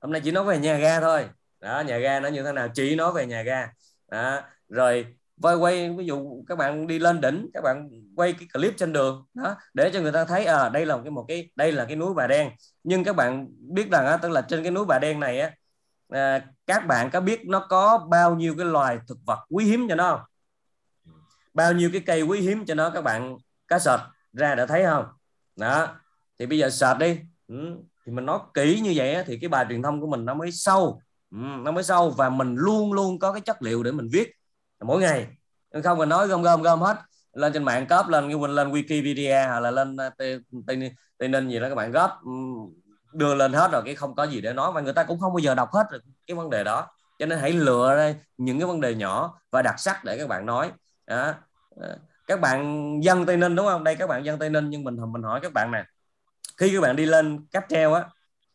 [0.02, 1.30] hôm nay chỉ nói về nhà ga thôi
[1.60, 3.68] đó nhà ga nó như thế nào chỉ nói về nhà ga
[4.12, 4.42] đó.
[4.70, 5.06] rồi
[5.42, 8.94] quay quay ví dụ các bạn đi lên đỉnh các bạn quay cái clip trên
[8.94, 11.86] đường đó để cho người ta thấy à đây là cái một cái đây là
[11.86, 12.50] cái núi Bà Đen
[12.84, 15.52] nhưng các bạn biết rằng á tức là trên cái núi Bà Đen này á
[16.10, 19.86] à, các bạn có biết nó có bao nhiêu cái loài thực vật quý hiếm
[19.90, 20.22] cho nó không
[21.54, 23.38] bao nhiêu cái cây quý hiếm cho nó các bạn
[23.68, 24.00] cá sệt
[24.34, 25.06] ra đã thấy không
[25.56, 25.96] đó
[26.40, 27.78] thì bây giờ sệt đi ừ
[28.08, 30.52] thì mình nói kỹ như vậy thì cái bài truyền thông của mình nó mới
[30.52, 31.02] sâu.
[31.32, 34.32] Ừ, nó mới sâu và mình luôn luôn có cái chất liệu để mình viết.
[34.86, 35.28] Mỗi ngày
[35.84, 36.98] không mình nói gom gom gom hết.
[37.34, 40.40] Lên trên mạng cóp, lên cái, lên Wikipedia hoặc là lên ờ, tây
[41.18, 42.32] tây ninh gì đó, các bạn góp ừ,
[43.14, 44.72] đưa lên hết rồi, cái không có gì để nói.
[44.72, 46.88] Và người ta cũng không bao giờ đọc hết được cái vấn đề đó.
[47.20, 50.28] Cho nên hãy lựa ra những cái vấn đề nhỏ và đặc sắc để các
[50.28, 50.72] bạn nói.
[51.08, 51.34] Đó.
[51.76, 51.98] Ờ,
[52.28, 53.84] các bạn dân tây ninh, đúng không?
[53.84, 55.84] Đây, các bạn dân tây ninh, nhưng mình mình hỏi các bạn nè
[56.58, 58.06] khi các bạn đi lên cáp treo á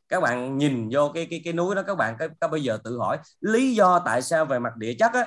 [0.09, 2.78] các bạn nhìn vô cái cái cái núi đó các bạn có, có bây giờ
[2.84, 5.26] tự hỏi lý do tại sao về mặt địa chất á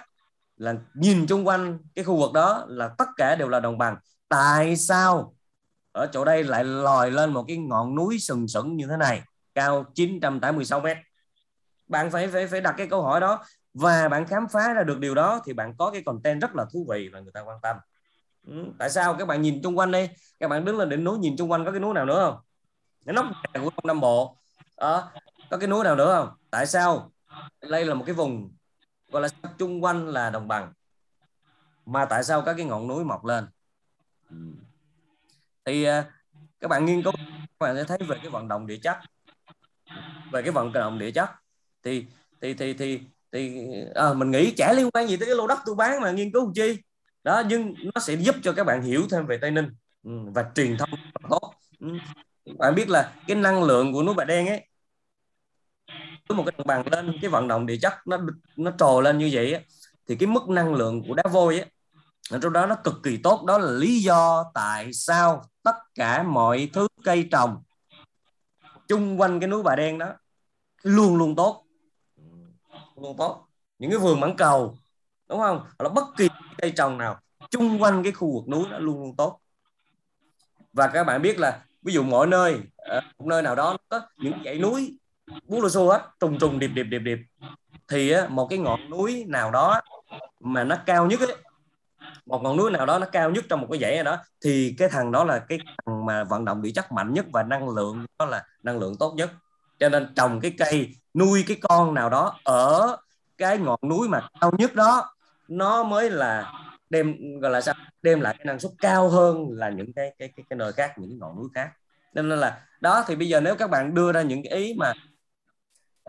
[0.57, 3.97] là nhìn chung quanh cái khu vực đó là tất cả đều là đồng bằng.
[4.29, 5.35] Tại sao
[5.91, 9.21] ở chỗ đây lại lòi lên một cái ngọn núi sừng sững như thế này
[9.55, 10.97] cao 986 mét?
[11.87, 14.99] Bạn phải phải phải đặt cái câu hỏi đó và bạn khám phá ra được
[14.99, 17.57] điều đó thì bạn có cái content rất là thú vị và người ta quan
[17.61, 17.77] tâm.
[18.47, 20.09] Ừ, tại sao các bạn nhìn chung quanh đi
[20.39, 22.44] các bạn đứng lên đỉnh núi nhìn chung quanh có cái núi nào nữa không?
[23.05, 24.37] Nó nóc của đông nam bộ.
[24.77, 25.11] Đó
[25.49, 26.37] có cái núi nào nữa không?
[26.49, 27.11] Tại sao
[27.69, 28.51] đây là một cái vùng
[29.07, 29.27] gọi là
[29.57, 30.73] chung quanh là đồng bằng
[31.85, 33.47] mà tại sao các cái ngọn núi mọc lên?
[34.29, 34.35] Ừ.
[35.65, 36.11] Thì à,
[36.59, 37.13] các bạn nghiên cứu
[37.59, 38.97] các bạn sẽ thấy về cái vận động địa chất.
[40.31, 41.29] Về cái vận động địa chất
[41.83, 42.05] thì
[42.41, 43.01] thì thì thì
[43.31, 46.11] thì à, mình nghĩ chả liên quan gì tới cái lô đất tôi bán mà
[46.11, 46.77] nghiên cứu chi.
[47.23, 49.69] Đó nhưng nó sẽ giúp cho các bạn hiểu thêm về tây ninh.
[50.03, 50.89] Ừ, và truyền thông
[51.29, 51.53] tốt.
[51.79, 51.87] Ừ
[52.45, 54.67] bạn biết là cái năng lượng của núi bà đen ấy
[56.27, 58.17] với một cái đồng bằng lên cái vận động địa chất nó
[58.55, 59.65] nó trồi lên như vậy ấy,
[60.07, 61.65] thì cái mức năng lượng của đá vôi á
[62.31, 63.43] ở trong đó nó cực kỳ tốt.
[63.45, 67.63] Đó là lý do tại sao tất cả mọi thứ cây trồng
[68.87, 70.13] chung quanh cái núi bà đen đó
[70.83, 71.65] luôn luôn tốt.
[72.95, 73.47] Luôn tốt.
[73.79, 74.77] Những cái vườn mãng cầu
[75.29, 75.65] đúng không?
[75.79, 77.19] Là bất kỳ cây trồng nào
[77.49, 79.39] chung quanh cái khu vực núi nó luôn luôn tốt.
[80.73, 84.01] Và các bạn biết là ví dụ mỗi nơi ờ, một nơi nào đó có
[84.17, 84.99] những dãy núi
[85.47, 87.17] bú lô xô hết trùng trùng điệp điệp điệp điệp.
[87.87, 89.81] Thì một cái ngọn núi nào đó
[90.39, 91.35] mà nó cao nhất ấy,
[92.25, 94.89] một ngọn núi nào đó nó cao nhất trong một cái dãy đó thì cái
[94.89, 98.05] thằng đó là cái thằng mà vận động địa chất mạnh nhất và năng lượng
[98.19, 99.31] đó là năng lượng tốt nhất.
[99.79, 102.97] Cho nên trồng cái cây nuôi cái con nào đó ở
[103.37, 105.09] cái ngọn núi mà cao nhất đó
[105.47, 106.53] nó mới là
[106.89, 107.75] đem gọi là sao?
[108.01, 110.93] Đem lại cái năng suất cao hơn là những cái cái cái, cái nơi khác
[110.97, 111.69] những cái ngọn núi khác.
[112.13, 114.93] Nên là đó thì bây giờ nếu các bạn đưa ra những cái ý mà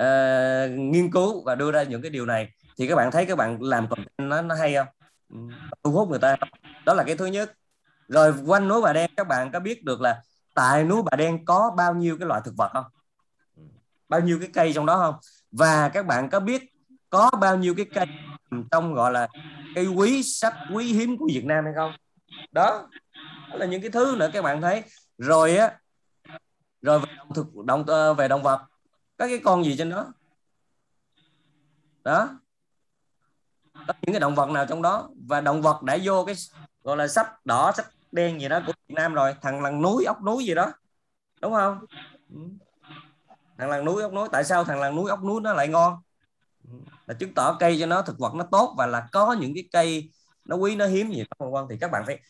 [0.03, 2.49] uh, nghiên cứu và đưa ra những cái điều này
[2.79, 4.87] thì các bạn thấy các bạn làm content nó nó hay không?
[5.29, 5.39] Ừ,
[5.85, 6.37] thu hút người ta
[6.85, 7.53] đó là cái thứ nhất.
[8.09, 10.23] Rồi quanh núi bà đen các bạn có biết được là
[10.55, 12.85] tại núi bà đen có bao nhiêu cái loại thực vật không?
[14.09, 15.15] Bao nhiêu cái cây trong đó không?
[15.51, 16.63] Và các bạn có biết
[17.11, 18.07] có bao nhiêu cái cây
[18.71, 19.29] trong gọi là
[19.77, 21.93] cây quý sách quý hiếm của Việt Nam hay không?
[22.53, 22.89] Đó,
[23.51, 24.83] đó là những cái thứ nữa các bạn thấy.
[25.19, 25.79] Rồi á
[26.83, 28.61] rồi về động thực động ờ, về động vật
[29.17, 30.13] có cái con gì trên đó?
[32.05, 32.29] Đó.
[33.75, 35.11] Có những cái động vật nào trong đó?
[35.29, 36.35] Và động vật đã vô cái
[36.83, 40.05] gọi là sách đỏ sách đen gì đó của Việt Nam rồi thằng lằn núi
[40.05, 40.73] ốc núi gì đó.
[41.41, 41.85] Đúng không?
[42.35, 42.41] Ừ.
[43.59, 44.29] Thằng lằn núi ốc núi.
[44.33, 46.03] Tại sao thằng lằn núi ốc núi nó lại ngon?
[47.07, 49.69] Là chứng tỏ cây cho nó thực vật nó tốt và là có những cái
[49.73, 50.11] cây
[50.45, 51.25] nó quý nó hiếm gì.
[51.39, 52.21] Đó quan thì các bạn phải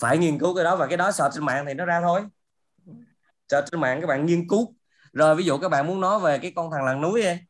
[0.00, 2.22] phải nghiên cứu cái đó và cái đó sợ trên mạng thì nó ra thôi.
[3.48, 4.74] Sợ trên mạng các bạn nghiên cứu.
[5.12, 7.40] Rồi ví dụ các bạn muốn nói về cái con thằng lằn núi ấy,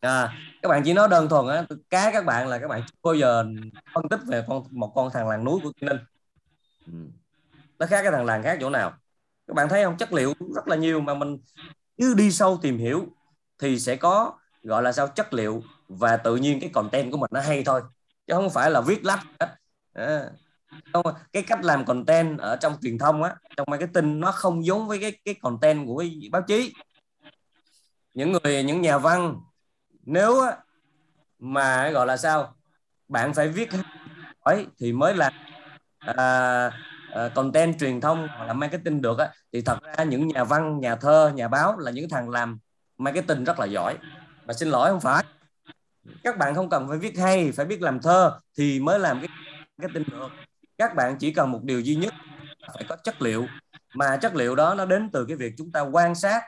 [0.00, 2.94] à, các bạn chỉ nói đơn thuần á cá các bạn là các bạn chưa
[3.02, 3.44] bao giờ
[3.94, 5.98] phân tích về con một con thằng làng núi của Tây Ninh
[7.78, 8.92] nó khác cái thằng làng khác chỗ nào?
[9.46, 9.96] Các bạn thấy không?
[9.96, 11.38] Chất liệu rất là nhiều mà mình
[11.98, 13.06] cứ đi sâu tìm hiểu
[13.58, 17.30] thì sẽ có gọi là sao chất liệu và tự nhiên cái content của mình
[17.32, 17.82] nó hay thôi
[18.26, 19.26] chứ không phải là viết lách
[19.92, 20.30] à,
[21.32, 25.00] cái cách làm content ở trong truyền thông á trong marketing nó không giống với
[25.00, 26.72] cái cái content của báo chí.
[28.14, 29.40] Những người những nhà văn
[30.02, 30.42] nếu
[31.38, 32.54] mà gọi là sao
[33.08, 33.68] bạn phải viết
[34.40, 35.30] ấy thì mới là
[35.98, 36.16] à,
[37.12, 40.80] à, content truyền thông hoặc là marketing được á, thì thật ra những nhà văn
[40.80, 42.58] nhà thơ nhà báo là những thằng làm
[42.98, 43.98] marketing rất là giỏi
[44.46, 45.24] mà xin lỗi, không phải.
[46.24, 49.28] Các bạn không cần phải viết hay, phải biết làm thơ thì mới làm cái
[49.82, 50.28] cái tin được.
[50.78, 52.14] Các bạn chỉ cần một điều duy nhất
[52.74, 53.46] phải có chất liệu.
[53.94, 56.42] Mà chất liệu đó nó đến từ cái việc chúng ta quan sát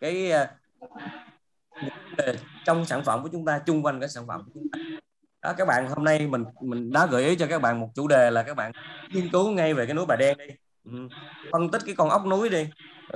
[0.00, 0.46] cái ờ,
[2.64, 4.78] trong sản phẩm của chúng ta, chung quanh cái sản phẩm của chúng ta.
[5.42, 8.08] Đó, các bạn hôm nay mình mình đã gợi ý cho các bạn một chủ
[8.08, 8.72] đề là các bạn
[9.08, 10.54] nghiên cứu ngay về cái núi bà đen đi.
[10.84, 11.08] Ừ,
[11.52, 12.68] phân tích cái con ốc núi đi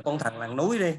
[0.05, 0.95] con thằng làng núi đi.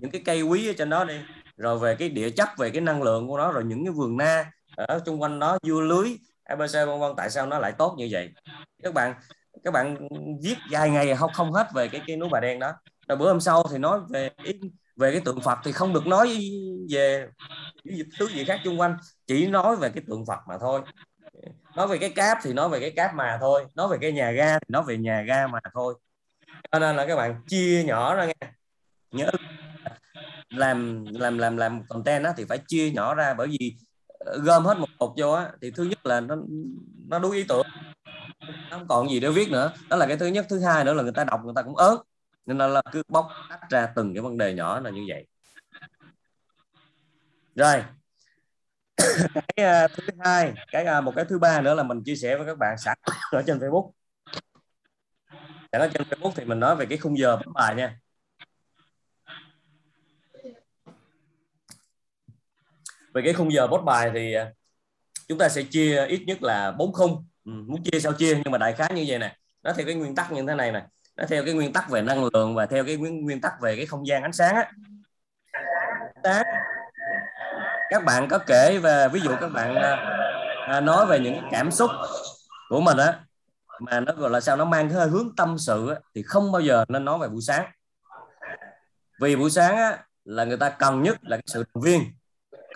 [0.00, 1.20] Những cái cây quý ở trên đó đi
[1.56, 4.16] rồi về cái địa chất, về cái năng lượng của nó, rồi những cái vườn
[4.16, 7.94] na ở xung quanh đó, dưa lưới abc vân vân, tại sao nó lại tốt
[7.98, 8.30] như vậy?
[8.82, 9.14] Các bạn
[9.64, 10.08] các bạn
[10.42, 12.72] viết dài ngày không không hết về cái cái núi bà đen đó.
[13.08, 14.30] Rồi bữa hôm sau thì nói về
[14.96, 16.38] về cái tượng Phật thì không được nói
[16.90, 17.28] về
[17.84, 18.96] những thứ gì khác xung quanh,
[19.26, 20.80] chỉ nói về cái tượng Phật mà thôi.
[21.76, 24.30] Nói về cái cáp thì nói về cái cáp mà thôi, nói về cái nhà
[24.30, 25.94] ga thì nói về nhà ga mà thôi.
[26.72, 28.50] Cho nên là các bạn chia nhỏ ra nghe.
[29.10, 29.30] Nhớ
[30.56, 33.76] làm làm làm làm content đó thì phải chia nhỏ ra bởi vì
[34.18, 36.36] ờ, gom hết một cục vô á thì thứ nhất là nó
[37.08, 37.66] nó đuối ý tưởng.
[38.70, 39.72] Nó không còn gì để viết nữa.
[39.88, 40.46] Đó là cái thứ nhất.
[40.48, 41.98] Thứ hai nữa là người ta đọc người ta cũng ớn.
[42.46, 45.26] Nên là cứ bóc tách ra từng cái vấn đề nhỏ là như vậy.
[47.54, 47.84] Rồi.
[49.56, 52.36] Cái uh, thứ hai cái uh, một cái thứ ba nữa là mình chia sẻ
[52.36, 52.98] với các bạn sẵn
[53.30, 53.90] ở trên Facebook.
[55.72, 57.98] Sẵn ở trên Facebook thì mình nói về cái khung giờ bấm bài nha.
[63.14, 64.50] Về cái khung giờ post bài thì à,
[65.28, 67.26] chúng ta sẽ chia ít nhất là bốn khung.
[67.44, 69.36] Ừ, muốn chia sao chia nhưng mà đại khái như vậy nè.
[69.62, 70.86] Nó theo cái nguyên tắc như thế này nè.
[71.16, 73.76] Nó theo cái nguyên tắc về năng lượng và theo cái nguyên, nguyên tắc về
[73.76, 74.70] cái không gian ánh sáng á.
[77.90, 79.96] Các bạn có kể về ví dụ các bạn à,
[80.66, 81.90] à nói về những cảm xúc
[82.68, 83.20] của mình á
[83.80, 86.52] mà nó gọi là sao nó mang cái hơi hướng tâm sự á, thì không
[86.52, 87.66] bao giờ nên nói về buổi sáng.
[89.20, 92.00] Vì buổi sáng á, là người ta cần nhất là cái sự động viên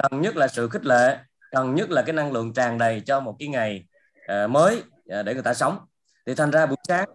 [0.03, 1.19] cần nhất là sự khích lệ
[1.51, 3.87] cần nhất là cái năng lượng tràn đầy cho một cái ngày
[4.33, 4.83] uh, mới
[5.21, 5.79] uh, để người ta sống.
[6.27, 7.09] Thì thành ra buổi sáng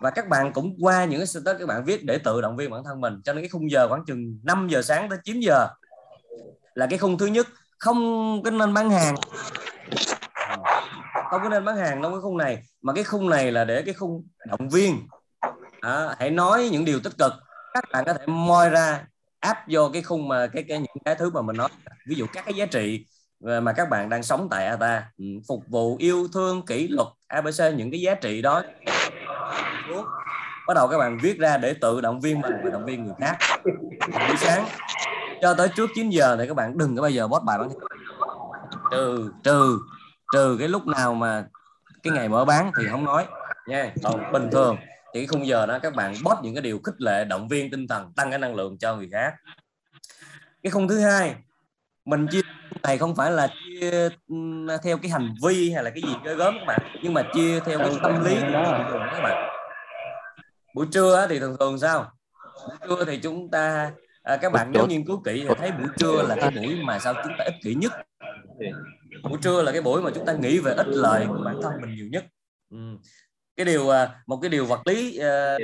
[0.00, 2.70] và các bạn cũng qua những cái status các bạn viết để tự động viên
[2.70, 5.40] bản thân mình cho nên cái khung giờ khoảng chừng 5 giờ sáng tới 9
[5.40, 5.68] giờ
[6.74, 7.46] là cái khung thứ nhất.
[7.78, 9.14] Không có nên bán hàng.
[11.30, 13.82] Không có nên bán hàng trong cái khung này mà cái khung này là để
[13.82, 15.08] cái khung động viên.
[15.80, 17.32] À, hãy nói những điều tích cực.
[17.74, 19.04] Các bạn có thể moi ra
[19.42, 21.68] áp vô cái khung mà cái cái những cái thứ mà mình nói,
[22.06, 23.06] ví dụ các cái giá trị
[23.40, 27.74] mà các bạn đang sống tại ATA ừ, phục vụ, yêu thương, kỷ luật ABC
[27.76, 28.62] những cái giá trị đó.
[30.66, 33.14] Bắt đầu các bạn viết ra để tự động viên mình và động viên người
[33.20, 33.36] khác.
[34.28, 34.64] Buổi sáng,
[35.42, 37.68] cho tới trước 9 giờ thì các bạn đừng có bao giờ post bài bán
[38.90, 39.78] trừ trừ
[40.32, 41.44] trừ cái lúc nào mà
[42.02, 43.26] cái ngày mở bán thì không nói
[43.66, 43.92] nha.
[44.04, 44.76] Còn bình thường
[45.14, 47.70] thì cái khung giờ đó các bạn post những cái điều khích lệ động viên
[47.70, 49.34] tinh thần tăng cái năng lượng cho người khác.
[50.62, 51.34] Cái khung thứ hai
[52.04, 52.40] mình chia
[52.82, 54.08] này không phải là chia
[54.84, 57.60] theo cái hành vi hay là cái gì ghê gớm các bạn nhưng mà chia
[57.60, 59.48] theo cái tâm lý của các bạn.
[60.74, 62.10] Buổi trưa thì thường thường sao?
[62.66, 63.92] Buổi trưa thì chúng ta
[64.22, 66.98] à, các bạn nếu nghiên cứu kỹ thì thấy buổi trưa là cái buổi mà
[66.98, 67.92] sao chúng ta ích kỷ nhất.
[69.22, 71.72] Buổi trưa là cái buổi mà chúng ta nghĩ về ích lợi của bản thân
[71.80, 72.24] mình nhiều nhất.
[72.70, 72.96] Ừ
[73.56, 75.56] cái điều à, một cái điều vật lý à,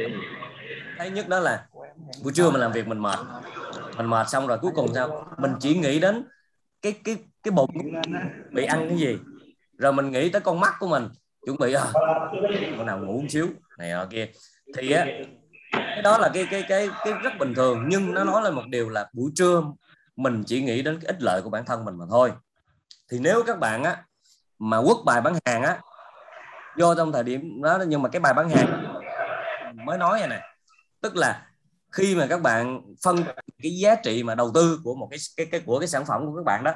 [0.99, 1.67] thấy nhất đó là
[2.23, 3.19] buổi trưa mình làm việc mình mệt.
[3.97, 5.35] Mình mệt xong rồi cuối cùng sao?
[5.39, 6.25] Mình chỉ nghĩ đến
[6.83, 7.71] cái cái cái bụng
[8.51, 9.19] bị ăn cái gì.
[9.79, 11.09] Rồi mình nghĩ tới con mắt của mình
[11.47, 11.85] chuẩn bị à,
[12.77, 13.47] con nào ngủ một xíu
[13.79, 14.29] này ở kia.
[14.77, 15.07] Thì á
[15.73, 18.63] cái đó là cái cái cái cái rất bình thường nhưng nó nói lên một
[18.69, 19.63] điều là buổi trưa
[20.17, 22.33] mình chỉ nghĩ đến cái ích lợi của bản thân mình mà thôi.
[23.11, 24.05] Thì nếu các bạn á
[24.59, 25.79] mà quất bài bán hàng á
[26.79, 28.85] vô trong thời điểm đó nhưng mà cái bài bán hàng
[29.87, 30.41] mới nói này nè.
[31.01, 31.47] Tức là
[31.93, 33.17] khi mà các bạn phân
[33.63, 36.27] cái giá trị mà đầu tư của một cái cái, cái của cái sản phẩm
[36.27, 36.73] của các bạn đó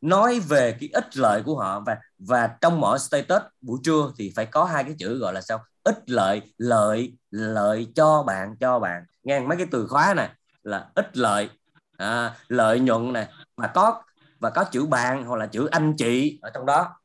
[0.00, 4.32] nói về cái ích lợi của họ và và trong mỗi status buổi trưa thì
[4.36, 5.64] phải có hai cái chữ gọi là sao?
[5.82, 9.04] Ích lợi lợi lợi cho bạn cho bạn.
[9.22, 10.28] Nghe mấy cái từ khóa này
[10.62, 11.50] là ích lợi
[11.96, 14.02] à, lợi nhuận này mà có
[14.40, 16.96] và có chữ bạn hoặc là chữ anh chị ở trong đó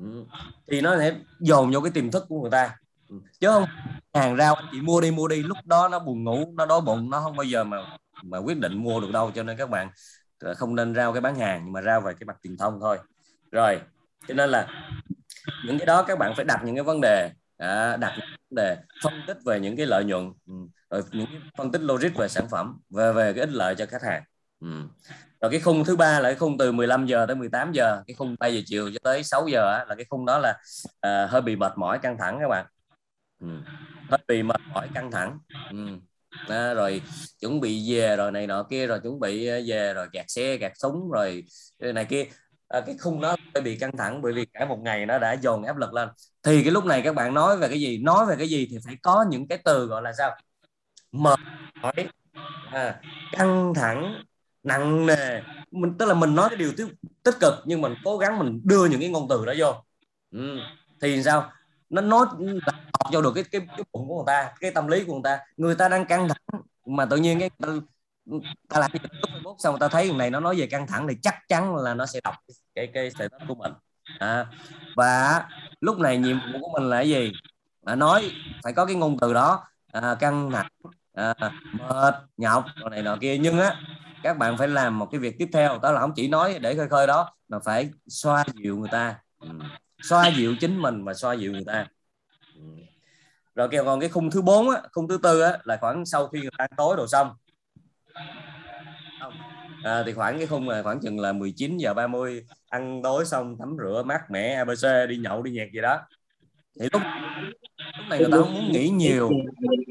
[0.00, 0.24] ừ.
[0.70, 2.76] thì nó sẽ dồn vô cái tiềm thức của người ta.
[3.08, 3.16] Ừ.
[3.40, 3.64] Chứ không
[4.14, 6.80] hàng rau anh chị mua đi mua đi lúc đó nó buồn ngủ nó đói
[6.80, 7.76] bụng nó không bao giờ mà
[8.22, 9.30] mà quyết định mua được đâu.
[9.34, 9.90] Cho nên các bạn
[10.38, 12.80] ờ, không nên rao cái bán hàng nhưng mà rao về cái mặt truyền thông
[12.80, 12.98] thôi.
[13.52, 13.80] Rồi
[14.28, 14.66] cho nên là
[15.66, 18.56] những cái đó các bạn phải đặt những cái vấn đề à, đặt những vấn
[18.56, 20.52] đề phân tích về những cái lợi nhuận ừ,
[20.90, 23.86] rồi những cái phân tích logic về sản phẩm về về cái ích lợi cho
[23.86, 24.22] khách hàng
[24.60, 24.66] ừ.
[25.40, 28.14] rồi cái khung thứ ba là cái khung từ 15 giờ tới 18 giờ cái
[28.14, 30.58] khung 3 giờ chiều cho tới 6 giờ á, là cái khung đó là
[31.00, 32.66] à, hơi bị mệt mỏi căng thẳng các bạn
[33.40, 33.46] ừ.
[34.10, 35.38] hơi bị mệt mỏi căng thẳng
[35.70, 35.76] ừ.
[36.48, 37.02] à, rồi
[37.40, 40.56] chuẩn bị về rồi này nọ kia rồi chuẩn bị à, về rồi gạt xe
[40.56, 41.44] gạt súng rồi
[41.78, 42.24] này kia
[42.68, 45.32] à, cái khung đó hơi bị căng thẳng bởi vì cả một ngày nó đã
[45.32, 46.08] dồn áp lực lên
[46.42, 48.78] thì cái lúc này các bạn nói về cái gì nói về cái gì thì
[48.84, 50.36] phải có những cái từ gọi là sao
[51.12, 51.38] mệt
[51.82, 51.92] mỏi
[52.72, 53.00] à,
[53.32, 54.24] căng thẳng
[54.62, 55.40] nặng nề.
[55.70, 56.88] Mình tức là mình nói cái điều tích,
[57.22, 59.74] tích cực nhưng mình cố gắng mình đưa những cái ngôn từ đó vô.
[60.30, 60.58] Ừ.
[61.00, 61.52] thì sao?
[61.90, 62.26] Nó nói
[62.66, 62.74] đọc
[63.12, 65.38] vô được cái, cái cái bụng của người ta cái tâm lý của người ta.
[65.56, 67.50] Người ta đang căng thẳng mà tự nhiên cái
[68.68, 71.34] ta làm Facebook xong ta thấy thằng này nó nói về căng thẳng thì chắc
[71.48, 72.34] chắn là nó sẽ đọc
[72.74, 73.72] cái cái status của mình.
[74.18, 74.46] À,
[74.96, 75.42] và
[75.80, 77.32] lúc này nhiệm vụ của mình là gì?
[77.84, 78.32] À, nói
[78.62, 80.70] phải có cái ngôn từ đó à, căng thẳng
[81.12, 81.34] à,
[81.72, 83.38] mệt nhọc này nọ kia.
[83.38, 83.76] Nhưng á
[84.22, 86.74] các bạn phải làm một cái việc tiếp theo đó là không chỉ nói để
[86.74, 89.16] khơi khơi đó mà phải xoa dịu người ta.
[89.40, 89.48] Ừ.
[90.02, 91.86] Xoa dịu chính mình và xoa dịu người ta.
[92.54, 92.60] Ừ.
[93.54, 96.28] Rồi kêu còn cái khung thứ bốn á khung thứ tư á là khoảng sau
[96.28, 97.34] khi người ta ăn tối đồ xong.
[99.84, 103.56] À, thì khoảng cái khung là khoảng chừng là 19 giờ 30 ăn tối xong
[103.58, 106.00] tắm rửa mát mẻ abc đi nhậu đi nhạc gì đó
[106.80, 107.02] thì lúc
[107.98, 109.30] lúc này người ta không muốn nghĩ nhiều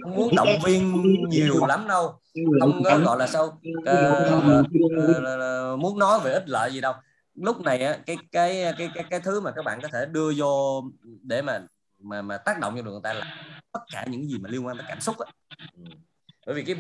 [0.03, 2.19] không muốn động viên nhiều lắm đâu.
[2.61, 3.53] Không có gọi là sao uh,
[5.73, 6.93] uh, muốn nói về ích lợi gì đâu.
[7.35, 10.31] Lúc này á cái cái cái cái cái thứ mà các bạn có thể đưa
[10.37, 10.83] vô
[11.23, 11.61] để mà
[11.99, 13.35] mà mà tác động cho được người ta là
[13.71, 15.31] tất cả những gì mà liên quan tới cảm xúc á.
[15.77, 15.83] Ừ.
[16.45, 16.75] bởi vì cái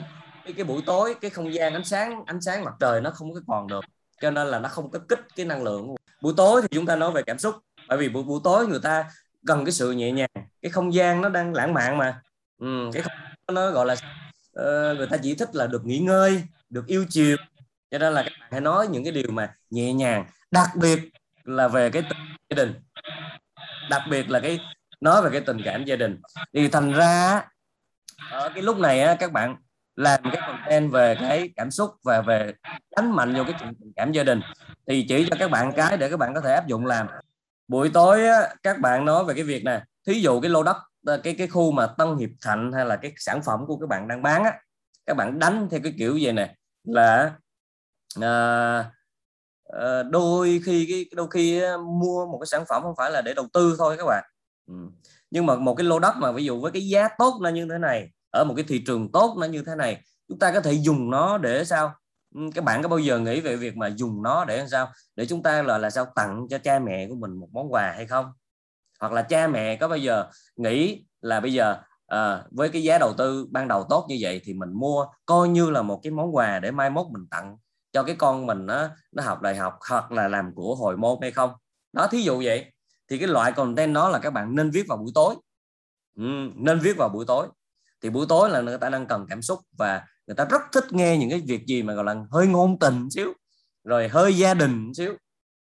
[0.45, 3.33] cái, cái buổi tối cái không gian ánh sáng ánh sáng mặt trời nó không
[3.33, 3.85] có còn được
[4.21, 6.95] cho nên là nó không có kích cái năng lượng buổi tối thì chúng ta
[6.95, 7.55] nói về cảm xúc
[7.87, 9.05] bởi vì buổi, buổi tối người ta
[9.47, 10.29] cần cái sự nhẹ nhàng.
[10.61, 12.21] Cái không gian nó đang lãng mạn mà.
[12.61, 13.13] Ừ, cái không,
[13.55, 17.37] nó gọi là uh, người ta chỉ thích là được nghỉ ngơi được yêu chiều.
[17.91, 20.25] Cho nên là các bạn hãy nói những cái điều mà nhẹ nhàng.
[20.51, 20.99] Đặc biệt
[21.43, 22.17] là về cái tình
[22.49, 22.73] gia đình.
[23.89, 24.59] Đặc biệt là cái
[25.01, 26.21] nói về cái tình cảm gia đình.
[26.53, 27.41] Thì thành ra
[28.31, 29.55] ở cái lúc này á, các bạn
[29.95, 32.53] làm cái content về cái cảm xúc và về
[32.95, 34.41] đánh mạnh vô cái chuyện tình cảm gia đình.
[34.87, 37.07] Thì chỉ cho các bạn cái để các bạn có thể áp dụng làm
[37.69, 40.77] buổi tối á, các bạn nói về cái việc này thí dụ cái lô đất
[41.05, 43.89] ờ, cái cái khu mà Tân Hiệp Thạnh hay là cái sản phẩm của các
[43.89, 44.53] bạn đang bán á
[45.05, 47.33] các bạn đánh theo cái kiểu gì này là
[48.21, 48.91] à,
[49.79, 51.61] à, đôi khi cái đôi khi
[52.01, 54.23] mua một cái sản phẩm không phải là để đầu tư thôi các bạn
[54.67, 54.73] ừ.
[55.31, 57.67] nhưng mà một cái lô đất mà ví dụ với cái giá tốt nó như
[57.71, 60.61] thế này ở một cái thị trường tốt nó như thế này chúng ta có
[60.61, 61.93] thể dùng nó để sao
[62.55, 64.91] các bạn có bao giờ nghĩ về việc mà dùng nó để làm sao?
[65.15, 67.91] Để chúng ta là là sao tặng cho cha mẹ của mình một món quà
[67.91, 68.25] hay không?
[68.99, 70.25] Hoặc là cha mẹ có bao giờ
[70.55, 71.77] nghĩ là bây giờ
[72.07, 75.49] à, với cái giá đầu tư ban đầu tốt như vậy thì mình mua coi
[75.49, 77.57] như là một cái món quà để mai mốt mình tặng
[77.91, 81.17] cho cái con mình nó nó học đại học hoặc là làm của hồi môn
[81.21, 81.51] hay không?
[81.93, 82.73] Đó thí dụ vậy.
[83.09, 85.35] Thì cái loại content đó là các bạn nên viết vào buổi tối.
[86.15, 86.23] Ừ,
[86.55, 87.47] nên viết vào buổi tối.
[88.01, 90.93] Thì buổi tối là người ta đang cần cảm xúc và người ta rất thích
[90.93, 93.33] nghe những cái việc gì mà gọi là hơi ngôn tình xíu
[93.83, 95.13] rồi hơi gia đình xíu.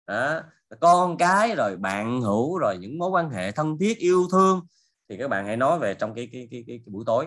[0.06, 0.40] Đó.
[0.80, 4.61] con cái rồi bạn hữu rồi những mối quan hệ thân thiết yêu thương.
[5.09, 7.26] Thì các bạn hãy nói về trong cái cái cái, cái, cái buổi tối.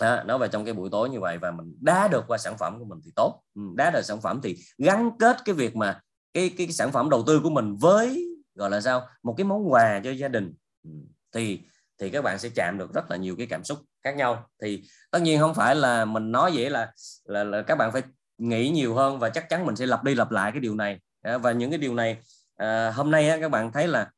[0.00, 2.58] À, nói về trong cái buổi tối như vậy và mình đá được qua sản
[2.58, 3.42] phẩm của mình thì tốt.
[3.54, 6.00] Ừ, đá được sản phẩm thì gắn kết cái việc mà
[6.32, 9.44] cái, cái cái sản phẩm đầu tư của mình với gọi là sao một cái
[9.44, 10.54] món quà cho gia đình.
[10.84, 10.90] Ừ,
[11.34, 11.60] thì
[11.98, 14.48] thì các bạn sẽ chạm được rất là nhiều cái cảm xúc khác nhau.
[14.62, 16.92] Thì tất nhiên không phải là mình nói vậy là
[17.24, 18.02] là, là các bạn phải
[18.38, 21.00] nghĩ nhiều hơn và chắc chắn mình sẽ lặp đi lặp lại cái điều này.
[21.42, 22.18] Và những cái điều này
[22.56, 24.10] à, hôm nay á, các bạn thấy là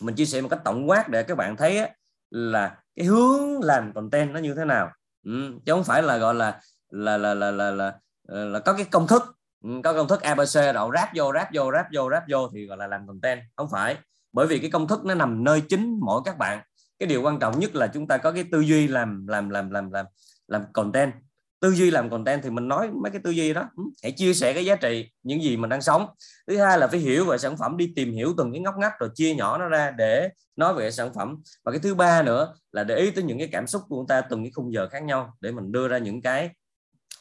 [0.00, 1.88] mình chia sẻ một cách tổng quát để các bạn thấy á,
[2.30, 4.90] là cái hướng làm content nó như thế nào.
[5.24, 6.60] Ừ, chứ không phải là gọi là
[6.90, 7.92] là là là là là,
[8.28, 9.22] là, là có cái công thức.
[9.64, 12.66] Ừ, có công thức abc đậu ráp vô ráp vô ráp vô ráp vô thì
[12.66, 13.40] gọi là làm content.
[13.56, 13.96] Không phải.
[14.32, 16.62] Bởi vì cái công thức nó nằm nơi chính mỗi các bạn
[16.98, 19.70] cái điều quan trọng nhất là chúng ta có cái tư duy làm làm làm
[19.70, 20.06] làm làm
[20.48, 21.12] làm content.
[21.60, 24.34] Tư duy làm content thì mình nói mấy cái tư duy đó ừ, hãy chia
[24.34, 26.06] sẻ cái giá trị, những gì mình đang sống.
[26.46, 28.92] Thứ hai là phải hiểu về sản phẩm, đi tìm hiểu từng cái ngóc ngách
[28.98, 31.36] rồi chia nhỏ nó ra để nói về sản phẩm.
[31.64, 34.06] Và cái thứ ba nữa là để ý tới những cái cảm xúc của chúng
[34.06, 36.50] ta từng cái khung giờ khác nhau để mình đưa ra những cái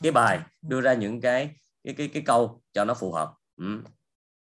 [0.01, 3.33] cái bài, đưa ra những cái cái cái cái câu cho nó phù hợp.
[3.57, 3.81] Ừ.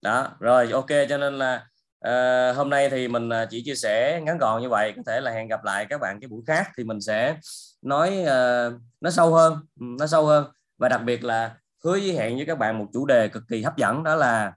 [0.02, 1.66] đó, rồi, ok, cho nên là
[2.00, 5.20] À, hôm nay thì mình à, chỉ chia sẻ ngắn gọn như vậy có thể
[5.20, 7.36] là hẹn gặp lại các bạn cái buổi khác thì mình sẽ
[7.82, 10.46] nói uh, nó sâu hơn ừ, nó sâu hơn.
[10.78, 13.62] Và đặc biệt là hứa với hẹn với các bạn một chủ đề cực kỳ
[13.62, 14.52] hấp dẫn đó là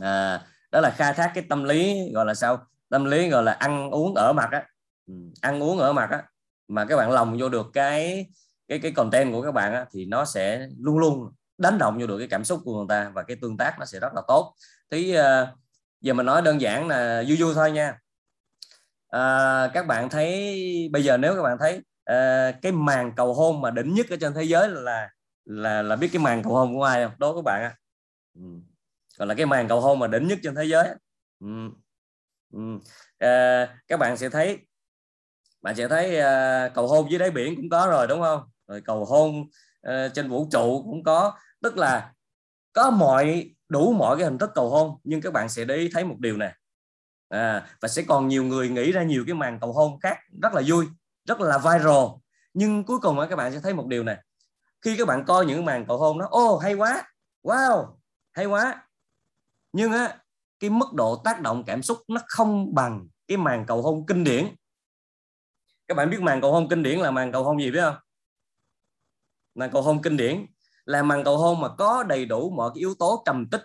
[0.00, 0.40] à,
[0.72, 2.66] đó là khai thác cái tâm lý gọi là sao?
[2.88, 4.66] Tâm lý gọi là ăn uống ở mặt á.
[5.06, 6.22] Ừ, ăn uống ở mặt á.
[6.68, 8.26] Mà các bạn lòng vô được cái
[8.68, 12.06] cái cái content của các bạn á, thì nó sẽ luôn luôn đánh động vô
[12.06, 14.22] được cái cảm xúc của người ta và cái tương tác nó sẽ rất là
[14.28, 14.54] tốt.
[14.90, 15.22] Thì uh,
[16.02, 17.98] giờ mình nói đơn giản là vui vui thôi nha
[19.08, 23.60] à, các bạn thấy bây giờ nếu các bạn thấy à, cái màn cầu hôn
[23.60, 25.10] mà đỉnh nhất ở trên thế giới là
[25.44, 27.76] là là biết cái màn cầu hôn của ai không đố các bạn à.
[28.34, 28.42] ừ.
[29.18, 30.88] còn là cái màn cầu hôn mà đỉnh nhất trên thế giới
[31.40, 31.48] ừ.
[32.52, 32.78] Ừ.
[33.18, 34.58] À, các bạn sẽ thấy
[35.62, 38.80] bạn sẽ thấy à, cầu hôn dưới đáy biển cũng có rồi đúng không rồi
[38.80, 39.46] cầu hôn
[39.82, 41.32] à, trên vũ trụ cũng có
[41.62, 42.12] tức là
[42.72, 45.88] có mọi đủ mọi cái hình thức cầu hôn nhưng các bạn sẽ để ý
[45.92, 46.52] thấy một điều này
[47.28, 50.52] à, và sẽ còn nhiều người nghĩ ra nhiều cái màn cầu hôn khác rất
[50.54, 50.86] là vui
[51.24, 52.06] rất là viral.
[52.54, 54.18] Nhưng cuối cùng các bạn sẽ thấy một điều này
[54.82, 57.02] khi các bạn coi những màn cầu hôn đó ô hay quá
[57.42, 57.96] wow
[58.32, 58.88] hay quá.
[59.72, 60.18] Nhưng á
[60.60, 64.24] cái mức độ tác động cảm xúc nó không bằng cái màn cầu hôn kinh
[64.24, 64.54] điển.
[65.88, 67.96] Các bạn biết màn cầu hôn kinh điển là màn cầu hôn gì biết không?
[69.54, 70.46] Màn cầu hôn kinh điển
[70.84, 73.64] là màn cầu hôn mà có đầy đủ mọi cái yếu tố trầm tích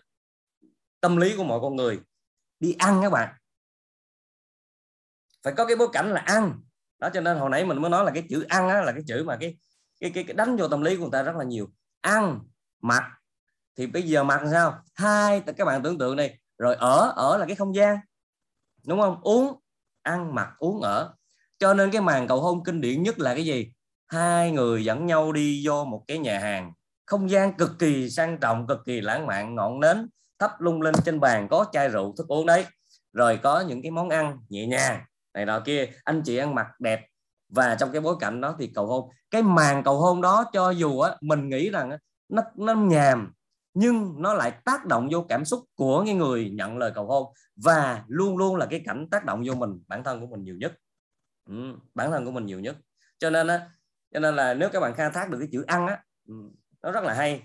[1.01, 1.99] tâm lý của mọi con người.
[2.59, 3.35] Đi ăn các bạn.
[5.43, 6.59] Phải có cái bối cảnh là ăn.
[6.99, 9.01] Đó cho nên hồi nãy mình mới nói là cái chữ ăn á, là cái
[9.07, 9.57] chữ mà cái
[9.99, 11.69] cái, cái cái đánh vô tâm lý của người ta rất là nhiều.
[12.01, 12.39] Ăn
[12.81, 13.03] mặc.
[13.75, 14.83] Thì bây giờ mặc sao?
[14.95, 16.29] Hai các bạn tưởng tượng đi.
[16.57, 17.97] Rồi ở ở là cái không gian.
[18.87, 19.21] Đúng không?
[19.21, 19.59] Uống
[20.01, 21.13] ăn mặc uống ở.
[21.59, 23.71] Cho nên cái màn cầu hôn kinh điển nhất là cái gì?
[24.07, 26.73] Hai người dẫn nhau đi vô một cái nhà hàng
[27.07, 30.07] không gian cực kỳ sang trọng cực kỳ lãng mạn ngọn nến
[30.39, 32.65] thắp lung linh trên bàn có chai rượu thức uống đấy.
[33.13, 35.01] Rồi có những cái món ăn nhẹ nhàng
[35.33, 37.07] này nọ kia anh chị ăn mặc đẹp.
[37.49, 40.69] Và trong cái bối cảnh đó thì cầu hôn cái màn cầu hôn đó cho
[40.69, 41.97] dù á mình nghĩ rằng
[42.29, 43.33] nó nó nhàm
[43.73, 47.33] nhưng nó lại tác động vô cảm xúc của cái người nhận lời cầu hôn.
[47.55, 50.55] Và luôn luôn là cái cảnh tác động vô mình bản thân của mình nhiều
[50.55, 50.73] nhất.
[51.49, 52.75] Ừ, bản thân của mình nhiều nhất.
[53.17, 53.69] Cho nên á
[54.13, 56.33] cho nên là nếu các bạn khai thác được cái chữ ăn á ừ,
[56.83, 57.43] nó rất là hay.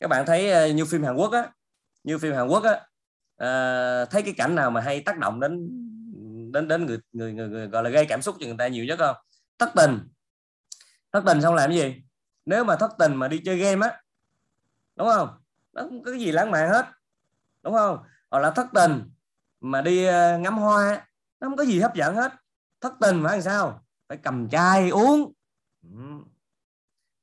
[0.00, 1.52] Các bạn thấy ờ, như phim Hàn Quốc á
[2.04, 2.80] như phim Hàn Quốc á
[3.36, 5.70] ờ, thấy cái cảnh nào mà hay tác động đến
[6.52, 8.84] đến đến người người, người, người gọi là gây cảm xúc cho người ta nhiều
[8.84, 9.16] nhất không?
[9.58, 9.98] Thất tình.
[11.12, 12.02] Thất tình xong làm cái gì?
[12.44, 14.02] Nếu mà thất tình mà đi chơi game á
[14.96, 15.28] đúng không?
[15.72, 16.86] Nó không có cái gì lãng mạn hết
[17.62, 17.98] đúng không?
[18.30, 19.10] Hoặc là thất tình
[19.60, 21.06] mà đi ờ, ngắm hoa
[21.40, 22.32] nó không có gì hấp dẫn hết.
[22.80, 23.84] Thất tình phải làm sao?
[24.08, 25.32] Phải cầm chai uống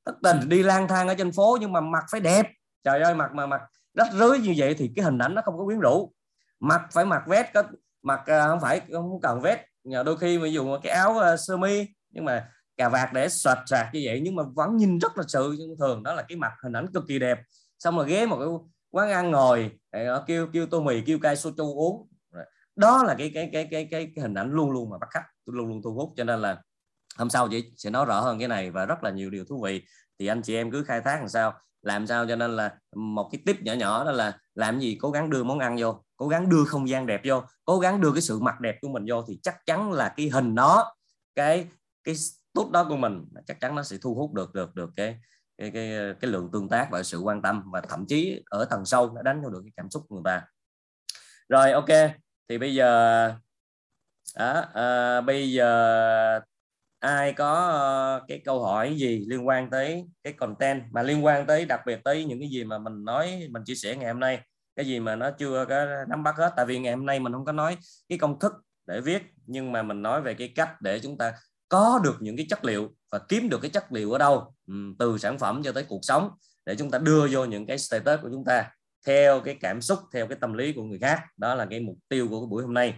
[0.08, 2.46] thất tình đi lang thang ở trên phố nhưng mà mặt phải đẹp.
[2.84, 3.60] Trời ơi mặt mà mặt
[3.94, 6.12] rách rưới như vậy thì cái hình ảnh nó không có quyến rũ.
[6.60, 7.62] Mặt phải mặc vest có
[8.02, 9.58] mặc à, không phải không cần vest.
[9.84, 13.28] Nhờ đôi khi mà dùng cái áo uh, sơ mi nhưng mà cà vạt để
[13.28, 15.58] sạch sạc như vậy nhưng mà vẫn nhìn rất là sự.
[15.78, 17.38] Thường đó là cái mặt hình ảnh cực kỳ đẹp.
[17.78, 18.48] Xong rồi ghé một cái
[18.90, 22.08] quán ăn ngồi à, kêu kêu tô mì kêu cay soju uống.
[22.76, 25.24] Đó là cái cái cái cái cái, cái hình ảnh luôn luôn mà bắt khách
[25.46, 26.12] luôn luôn thu hút.
[26.16, 26.62] Cho nên là
[27.18, 29.62] hôm sau chị sẽ nói rõ hơn cái này và rất là nhiều điều thú
[29.64, 29.82] vị.
[30.18, 33.28] Thì anh chị em cứ khai thác làm sao làm sao cho nên là một
[33.32, 36.28] cái tip nhỏ nhỏ đó là làm gì cố gắng đưa món ăn vô cố
[36.28, 39.04] gắng đưa không gian đẹp vô cố gắng đưa cái sự mặt đẹp của mình
[39.08, 40.94] vô thì chắc chắn là cái hình đó
[41.34, 41.68] cái
[42.04, 42.14] cái
[42.52, 45.20] tốt đó của mình chắc chắn nó sẽ thu hút được được được cái
[45.58, 48.84] cái cái cái lượng tương tác và sự quan tâm và thậm chí ở tầng
[48.84, 50.46] sâu nó đánh vô được cái cảm xúc của người ta.
[51.48, 52.12] Rồi ok.
[52.48, 53.32] Thì bây giờ
[54.38, 56.40] đó, à, bây giờ
[57.00, 61.46] ai có uh, cái câu hỏi gì liên quan tới cái content mà liên quan
[61.46, 64.20] tới đặc biệt tới những cái gì mà mình nói mình chia sẻ ngày hôm
[64.20, 64.40] nay?
[64.76, 66.52] Cái gì mà nó chưa có nắm bắt hết?
[66.56, 67.76] Tại vì ngày hôm nay mình không có nói
[68.08, 68.52] cái công thức
[68.86, 71.32] để viết nhưng mà mình nói về cái cách để chúng ta
[71.68, 74.74] có được những cái chất liệu và kiếm được cái chất liệu ở đâu ừ,
[74.98, 76.30] từ sản phẩm cho tới cuộc sống
[76.66, 78.70] để chúng ta đưa vô những cái status của chúng ta
[79.06, 81.20] theo cái cảm xúc theo cái tâm lý của người khác.
[81.36, 82.94] Đó là cái mục tiêu của cái buổi hôm nay.